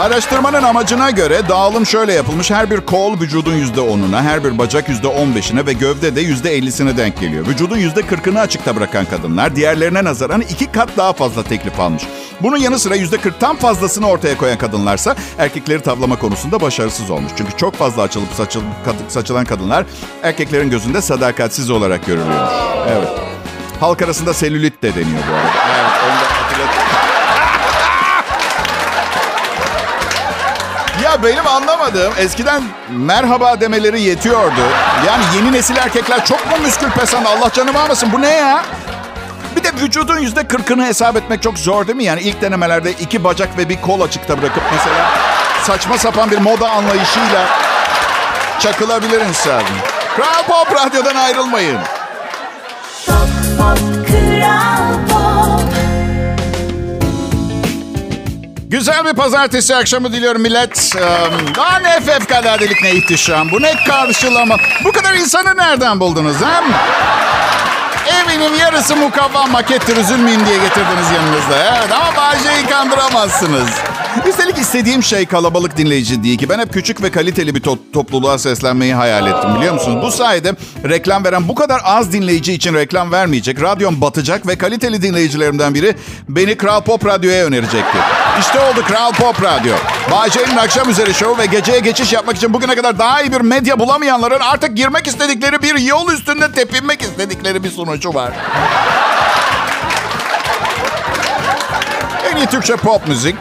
Araştırmanın 0.00 0.62
amacına 0.62 1.10
göre 1.10 1.48
dağılım 1.48 1.86
şöyle 1.86 2.12
yapılmış. 2.12 2.50
Her 2.50 2.70
bir 2.70 2.80
kol 2.80 3.20
vücudun 3.20 3.54
yüzde 3.54 3.80
onuna, 3.80 4.22
her 4.22 4.44
bir 4.44 4.58
bacak 4.58 4.88
yüzde 4.88 5.08
on 5.08 5.34
beşine 5.34 5.66
ve 5.66 5.72
gövde 5.72 6.16
de 6.16 6.20
yüzde 6.20 6.54
ellisine 6.54 6.96
denk 6.96 7.20
geliyor. 7.20 7.46
Vücudun 7.46 7.76
yüzde 7.76 8.02
kırkını 8.02 8.40
açıkta 8.40 8.76
bırakan 8.76 9.04
kadınlar 9.04 9.56
diğerlerine 9.56 10.04
nazaran 10.04 10.40
iki 10.40 10.72
kat 10.72 10.88
daha 10.96 11.12
fazla 11.12 11.42
teklif 11.42 11.80
almış. 11.80 12.02
Bunun 12.40 12.56
yanı 12.56 12.78
sıra 12.78 12.94
yüzde 12.94 13.16
kırktan 13.16 13.56
fazlasını 13.56 14.08
ortaya 14.08 14.36
koyan 14.36 14.58
kadınlarsa 14.58 15.16
erkekleri 15.38 15.82
tavlama 15.82 16.18
konusunda 16.18 16.60
başarısız 16.60 17.10
olmuş. 17.10 17.32
Çünkü 17.38 17.56
çok 17.56 17.74
fazla 17.74 18.02
açılıp 18.02 18.28
saçıl, 18.36 18.62
saçılan 19.08 19.44
kadınlar 19.44 19.84
erkeklerin 20.22 20.70
gözünde 20.70 21.02
sadakatsiz 21.02 21.70
olarak 21.70 22.06
görülüyormuş. 22.06 22.52
Evet. 22.88 23.08
Halk 23.80 24.02
arasında 24.02 24.34
selülit 24.34 24.82
de 24.82 24.94
deniyor 24.94 25.22
bu 25.30 25.34
arada. 25.34 25.50
Evet, 25.68 25.92
onu 26.04 26.20
da 26.20 26.44
hatırlatayım. 26.44 27.09
Ya 31.10 31.22
benim 31.22 31.46
anlamadığım 31.46 32.12
eskiden 32.18 32.62
merhaba 32.88 33.60
demeleri 33.60 34.00
yetiyordu. 34.00 34.60
Yani 35.06 35.24
yeni 35.36 35.52
nesil 35.52 35.76
erkekler 35.76 36.24
çok 36.24 36.50
mu 36.50 36.56
müskül 36.62 36.90
pesan 36.90 37.24
Allah 37.24 37.52
canımı 37.52 37.80
almasın 37.80 38.12
bu 38.12 38.20
ne 38.22 38.34
ya? 38.34 38.62
Bir 39.56 39.64
de 39.64 39.68
vücudun 39.82 40.18
yüzde 40.18 40.46
kırkını 40.46 40.86
hesap 40.86 41.16
etmek 41.16 41.42
çok 41.42 41.58
zor 41.58 41.86
değil 41.86 41.96
mi? 41.96 42.04
Yani 42.04 42.20
ilk 42.20 42.42
denemelerde 42.42 42.92
iki 42.92 43.24
bacak 43.24 43.58
ve 43.58 43.68
bir 43.68 43.80
kol 43.80 44.00
açıkta 44.00 44.42
bırakıp 44.42 44.62
mesela 44.72 45.10
saçma 45.64 45.98
sapan 45.98 46.30
bir 46.30 46.38
moda 46.38 46.70
anlayışıyla 46.70 47.46
çakılabilir 48.58 49.20
insan. 49.20 49.62
Kral 50.16 50.42
Pop 50.48 50.74
Radyo'dan 50.74 51.16
ayrılmayın. 51.16 51.78
Pop 53.06 53.16
pop 53.58 53.78
kral 54.06 54.79
Güzel 58.70 59.04
bir 59.04 59.12
pazartesi 59.12 59.76
akşamı 59.76 60.12
diliyorum 60.12 60.42
millet. 60.42 60.92
Daha 61.56 61.78
ne 61.78 62.00
fevkaladelik 62.00 62.82
ne 62.82 62.90
ihtişam. 62.92 63.50
Bu 63.50 63.62
ne 63.62 63.72
karşılama. 63.86 64.56
Bu 64.84 64.92
kadar 64.92 65.14
insanı 65.14 65.56
nereden 65.56 66.00
buldunuz 66.00 66.36
hem? 66.44 66.64
Evinin 68.16 68.54
yarısı 68.58 68.96
mukavva 68.96 69.46
makettir 69.46 69.96
üzülmeyin 69.96 70.46
diye 70.46 70.56
getirdiniz 70.58 71.10
yanınızda. 71.14 71.64
Evet 71.64 71.92
ama 71.92 72.16
Bahçe'yi 72.16 72.66
kandıramazsınız. 72.66 73.70
Üstelik 74.28 74.58
istediğim 74.58 75.02
şey 75.02 75.26
kalabalık 75.26 75.76
dinleyici 75.76 76.22
değil 76.22 76.38
ki. 76.38 76.48
Ben 76.48 76.58
hep 76.58 76.72
küçük 76.72 77.02
ve 77.02 77.10
kaliteli 77.10 77.54
bir 77.54 77.62
to- 77.62 77.78
topluluğa 77.92 78.38
seslenmeyi 78.38 78.94
hayal 78.94 79.26
ettim 79.26 79.54
biliyor 79.56 79.74
musunuz? 79.74 80.02
Bu 80.02 80.10
sayede 80.12 80.52
reklam 80.88 81.24
veren 81.24 81.48
bu 81.48 81.54
kadar 81.54 81.80
az 81.84 82.12
dinleyici 82.12 82.52
için 82.52 82.74
reklam 82.74 83.12
vermeyecek, 83.12 83.62
radyom 83.62 84.00
batacak 84.00 84.46
ve 84.46 84.58
kaliteli 84.58 85.02
dinleyicilerimden 85.02 85.74
biri 85.74 85.96
beni 86.28 86.56
Kral 86.56 86.80
Pop 86.80 87.06
Radyo'ya 87.06 87.44
önerecekti. 87.46 87.98
İşte 88.40 88.60
oldu 88.60 88.82
Kral 88.88 89.12
Pop 89.12 89.42
Radyo. 89.42 89.74
Bahçe'nin 90.10 90.56
akşam 90.56 90.90
üzeri 90.90 91.14
şovu 91.14 91.38
ve 91.38 91.46
geceye 91.46 91.78
geçiş 91.80 92.12
yapmak 92.12 92.36
için 92.36 92.52
bugüne 92.54 92.74
kadar 92.74 92.98
daha 92.98 93.22
iyi 93.22 93.32
bir 93.32 93.40
medya 93.40 93.78
bulamayanların 93.78 94.40
artık 94.40 94.76
girmek 94.76 95.06
istedikleri 95.06 95.62
bir 95.62 95.78
yol 95.78 96.10
üstünde 96.12 96.52
tepinmek 96.52 97.02
istedikleri 97.02 97.64
bir 97.64 97.70
sunucu 97.70 98.14
var. 98.14 98.30
En 102.32 102.36
iyi 102.36 102.46
Türkçe 102.46 102.76
pop 102.76 103.08
müzik. 103.08 103.36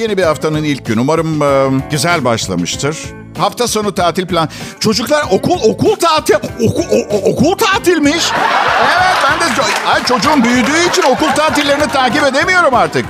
Yeni 0.00 0.16
bir 0.18 0.22
haftanın 0.22 0.62
ilk 0.62 0.86
günü. 0.86 1.00
Umarım 1.00 1.82
güzel 1.90 2.24
başlamıştır. 2.24 2.98
Hafta 3.38 3.68
sonu 3.68 3.94
tatil 3.94 4.26
plan. 4.26 4.48
Çocuklar 4.80 5.24
okul 5.30 5.58
okul 5.70 5.96
tatil 5.96 6.34
oku, 6.34 6.82
o- 6.92 7.16
o- 7.16 7.30
okul 7.32 7.58
tatilmiş. 7.58 8.24
Evet 8.82 9.16
ben 9.24 9.40
de 9.40 9.62
Ay, 9.94 10.04
çocuğum 10.04 10.44
büyüdüğü 10.44 10.88
için 10.88 11.02
okul 11.02 11.28
tatillerini 11.28 11.88
takip 11.92 12.24
edemiyorum 12.24 12.74
artık. 12.74 13.04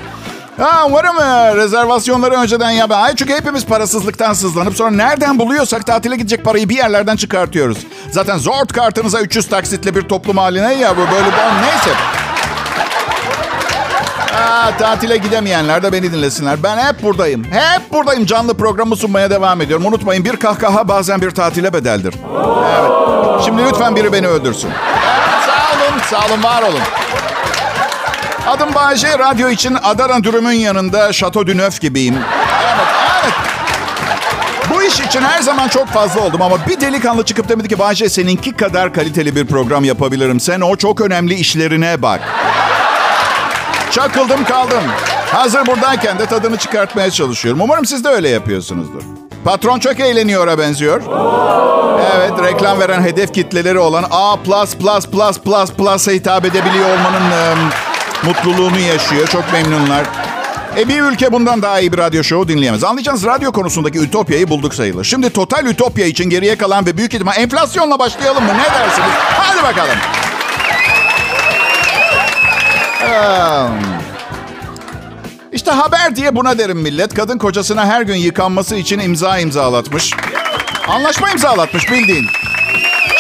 Ha, 0.58 0.82
umarım 0.86 1.18
e, 1.20 1.56
rezervasyonları 1.56 2.34
önceden 2.34 2.70
yap. 2.70 2.90
Ay 2.92 3.16
çünkü 3.16 3.32
hepimiz 3.34 3.66
parasızlıktan 3.66 4.32
sızlanıp 4.32 4.76
sonra 4.76 4.90
nereden 4.90 5.38
buluyorsak 5.38 5.86
tatile 5.86 6.16
gidecek 6.16 6.44
parayı 6.44 6.68
bir 6.68 6.76
yerlerden 6.76 7.16
çıkartıyoruz. 7.16 7.78
Zaten 8.10 8.38
Zort 8.38 8.72
kartınıza 8.72 9.20
300 9.20 9.48
taksitle 9.48 9.94
bir 9.94 10.02
toplum 10.02 10.36
haline 10.36 10.74
ya 10.74 10.96
bu 10.96 11.00
böyle 11.00 11.26
bon 11.26 11.62
neyse. 11.62 11.90
Aa, 14.36 14.70
tatile 14.78 15.16
gidemeyenler 15.16 15.82
de 15.82 15.92
beni 15.92 16.12
dinlesinler. 16.12 16.62
Ben 16.62 16.78
hep 16.78 17.02
buradayım. 17.02 17.44
Hep 17.44 17.92
buradayım. 17.92 18.26
Canlı 18.26 18.56
programı 18.56 18.96
sunmaya 18.96 19.30
devam 19.30 19.60
ediyorum. 19.60 19.86
Unutmayın 19.86 20.24
bir 20.24 20.36
kahkaha 20.36 20.88
bazen 20.88 21.20
bir 21.20 21.30
tatile 21.30 21.72
bedeldir. 21.72 22.14
Evet. 22.78 22.90
Şimdi 23.44 23.62
lütfen 23.64 23.96
biri 23.96 24.12
beni 24.12 24.26
öldürsün. 24.28 24.70
Evet, 24.70 25.44
sağ 25.46 25.72
olun. 25.72 26.00
Sağ 26.10 26.34
olun. 26.34 26.42
Var 26.42 26.62
olun. 26.62 26.80
Adım 28.46 28.74
Bayece. 28.74 29.18
Radyo 29.18 29.48
için 29.48 29.76
Adana 29.82 30.24
dürümün 30.24 30.52
yanında 30.52 31.12
Şato 31.12 31.46
Dünöf 31.46 31.80
gibiyim. 31.80 32.14
Evet, 32.62 32.86
evet. 33.22 33.34
Bu 34.74 34.82
iş 34.82 35.00
için 35.00 35.22
her 35.22 35.42
zaman 35.42 35.68
çok 35.68 35.88
fazla 35.88 36.20
oldum 36.20 36.42
ama 36.42 36.66
bir 36.66 36.80
delikanlı 36.80 37.24
çıkıp 37.24 37.48
demedi 37.48 37.68
ki 37.68 37.78
Bayece 37.78 38.08
seninki 38.08 38.52
kadar 38.52 38.92
kaliteli 38.94 39.36
bir 39.36 39.46
program 39.46 39.84
yapabilirim. 39.84 40.40
Sen 40.40 40.60
o 40.60 40.76
çok 40.76 41.00
önemli 41.00 41.34
işlerine 41.34 42.02
bak. 42.02 42.20
Çakıldım 43.90 44.44
kaldım. 44.44 44.82
Hazır 45.26 45.66
buradayken 45.66 46.18
de 46.18 46.26
tadını 46.26 46.56
çıkartmaya 46.56 47.10
çalışıyorum. 47.10 47.60
Umarım 47.60 47.86
siz 47.86 48.04
de 48.04 48.08
öyle 48.08 48.28
yapıyorsunuzdur. 48.28 49.02
Patron 49.44 49.78
çok 49.78 50.00
eğleniyor'a 50.00 50.58
benziyor. 50.58 51.02
Evet, 52.16 52.32
reklam 52.42 52.80
veren 52.80 53.02
hedef 53.02 53.34
kitleleri 53.34 53.78
olan 53.78 54.04
A++++++ 54.10 54.38
Plus'a 55.76 56.12
hitap 56.12 56.44
edebiliyor 56.44 56.88
olmanın 56.90 57.30
e, 57.30 57.54
mutluluğunu 58.24 58.78
yaşıyor. 58.78 59.28
Çok 59.28 59.52
memnunlar. 59.52 60.04
E 60.76 60.88
bir 60.88 61.00
ülke 61.00 61.32
bundan 61.32 61.62
daha 61.62 61.80
iyi 61.80 61.92
bir 61.92 61.98
radyo 61.98 62.22
şovu 62.22 62.48
dinleyemez. 62.48 62.84
Anlayacağınız 62.84 63.24
radyo 63.24 63.52
konusundaki 63.52 63.98
ütopyayı 63.98 64.48
bulduk 64.48 64.74
sayılır. 64.74 65.04
Şimdi 65.04 65.30
total 65.30 65.66
ütopya 65.66 66.06
için 66.06 66.30
geriye 66.30 66.56
kalan 66.56 66.86
ve 66.86 66.96
büyük 66.96 67.14
ihtimal 67.14 67.36
enflasyonla 67.36 67.98
başlayalım 67.98 68.44
mı? 68.44 68.52
Ne 68.52 68.74
dersiniz? 68.74 69.10
Hadi 69.36 69.62
bakalım. 69.62 69.96
İşte 75.52 75.70
haber 75.70 76.16
diye 76.16 76.36
buna 76.36 76.58
derim 76.58 76.78
millet. 76.78 77.14
Kadın 77.14 77.38
kocasına 77.38 77.86
her 77.86 78.02
gün 78.02 78.14
yıkanması 78.14 78.76
için 78.76 78.98
imza 78.98 79.38
imzalatmış. 79.38 80.14
Anlaşma 80.88 81.30
imzalatmış 81.30 81.90
bildiğin. 81.90 82.26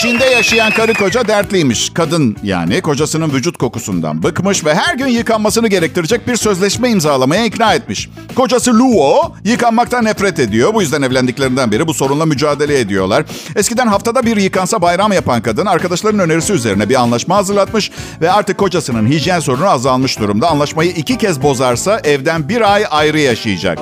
Çin'de 0.02 0.24
yaşayan 0.24 0.70
karı 0.70 0.94
koca 0.94 1.28
dertliymiş. 1.28 1.90
Kadın 1.94 2.36
yani 2.42 2.80
kocasının 2.80 3.32
vücut 3.32 3.58
kokusundan 3.58 4.22
bıkmış 4.22 4.64
ve 4.64 4.74
her 4.74 4.94
gün 4.94 5.06
yıkanmasını 5.06 5.68
gerektirecek 5.68 6.28
bir 6.28 6.36
sözleşme 6.36 6.90
imzalamaya 6.90 7.44
ikna 7.44 7.74
etmiş. 7.74 8.10
Kocası 8.34 8.78
Luo 8.78 9.32
yıkanmaktan 9.44 10.04
nefret 10.04 10.38
ediyor. 10.38 10.74
Bu 10.74 10.82
yüzden 10.82 11.02
evlendiklerinden 11.02 11.72
beri 11.72 11.86
bu 11.86 11.94
sorunla 11.94 12.26
mücadele 12.26 12.80
ediyorlar. 12.80 13.24
Eskiden 13.56 13.86
haftada 13.86 14.26
bir 14.26 14.36
yıkansa 14.36 14.82
bayram 14.82 15.12
yapan 15.12 15.42
kadın 15.42 15.66
arkadaşların 15.66 16.20
önerisi 16.20 16.52
üzerine 16.52 16.88
bir 16.88 17.00
anlaşma 17.00 17.36
hazırlatmış 17.36 17.90
ve 18.20 18.32
artık 18.32 18.58
kocasının 18.58 19.06
hijyen 19.06 19.40
sorunu 19.40 19.68
azalmış 19.68 20.18
durumda. 20.18 20.50
Anlaşmayı 20.50 20.90
iki 20.90 21.18
kez 21.18 21.42
bozarsa 21.42 22.00
evden 22.04 22.48
bir 22.48 22.72
ay 22.72 22.84
ayrı 22.90 23.20
yaşayacak. 23.20 23.78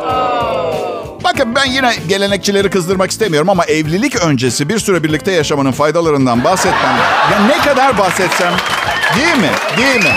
Bakın 1.24 1.54
ben 1.54 1.64
yine 1.64 1.94
gelenekçileri 2.08 2.70
kızdırmak 2.70 3.10
istemiyorum 3.10 3.50
ama 3.50 3.64
evlilik 3.64 4.16
öncesi 4.16 4.68
bir 4.68 4.78
süre 4.78 5.02
birlikte 5.02 5.32
yaşamanın 5.32 5.72
faydalarından 5.72 6.44
bahsetmem. 6.44 6.96
Ya 7.32 7.38
ne 7.46 7.58
kadar 7.58 7.98
bahsetsem 7.98 8.52
değil 9.16 9.36
mi? 9.36 9.50
Değil 9.78 9.96
mi? 10.04 10.12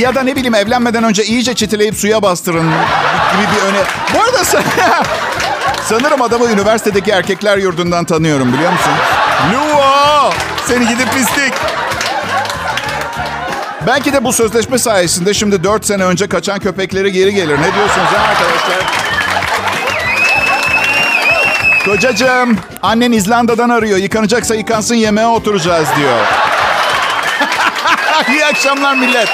Ya 0.00 0.14
da 0.14 0.22
ne 0.22 0.36
bileyim 0.36 0.54
evlenmeden 0.54 1.04
önce 1.04 1.24
iyice 1.24 1.54
çitileyip 1.54 1.96
suya 1.96 2.22
bastırın 2.22 2.66
gibi 3.32 3.42
bir 3.56 3.62
öne... 3.68 3.78
Bu 4.14 4.22
arada 4.22 4.44
sen... 4.44 4.62
sanırım 5.84 6.22
adamı 6.22 6.44
üniversitedeki 6.52 7.10
erkekler 7.10 7.58
yurdundan 7.58 8.04
tanıyorum 8.04 8.52
biliyor 8.52 8.72
musun? 8.72 8.92
Luo! 9.52 10.30
Seni 10.66 10.88
gidip 10.88 11.12
pislik. 11.12 11.52
Belki 13.86 14.12
de 14.12 14.24
bu 14.24 14.32
sözleşme 14.32 14.78
sayesinde 14.78 15.34
şimdi 15.34 15.64
4 15.64 15.86
sene 15.86 16.04
önce 16.04 16.28
kaçan 16.28 16.58
köpekleri 16.58 17.12
geri 17.12 17.34
gelir. 17.34 17.58
Ne 17.58 17.74
diyorsunuz 17.74 18.08
ha 18.08 18.28
arkadaşlar? 18.28 18.86
Kocacığım, 21.84 22.58
annen 22.82 23.12
İzlanda'dan 23.12 23.68
arıyor. 23.68 23.98
Yıkanacaksa 23.98 24.54
yıkansın 24.54 24.94
yemeğe 24.94 25.26
oturacağız 25.26 25.88
diyor. 25.96 26.18
İyi 28.28 28.44
akşamlar 28.44 28.94
millet. 28.96 29.28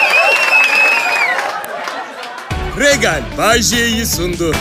Regal 2.79 3.23
Bay 3.38 3.62
J'yi 3.62 4.07
sundu. 4.07 4.55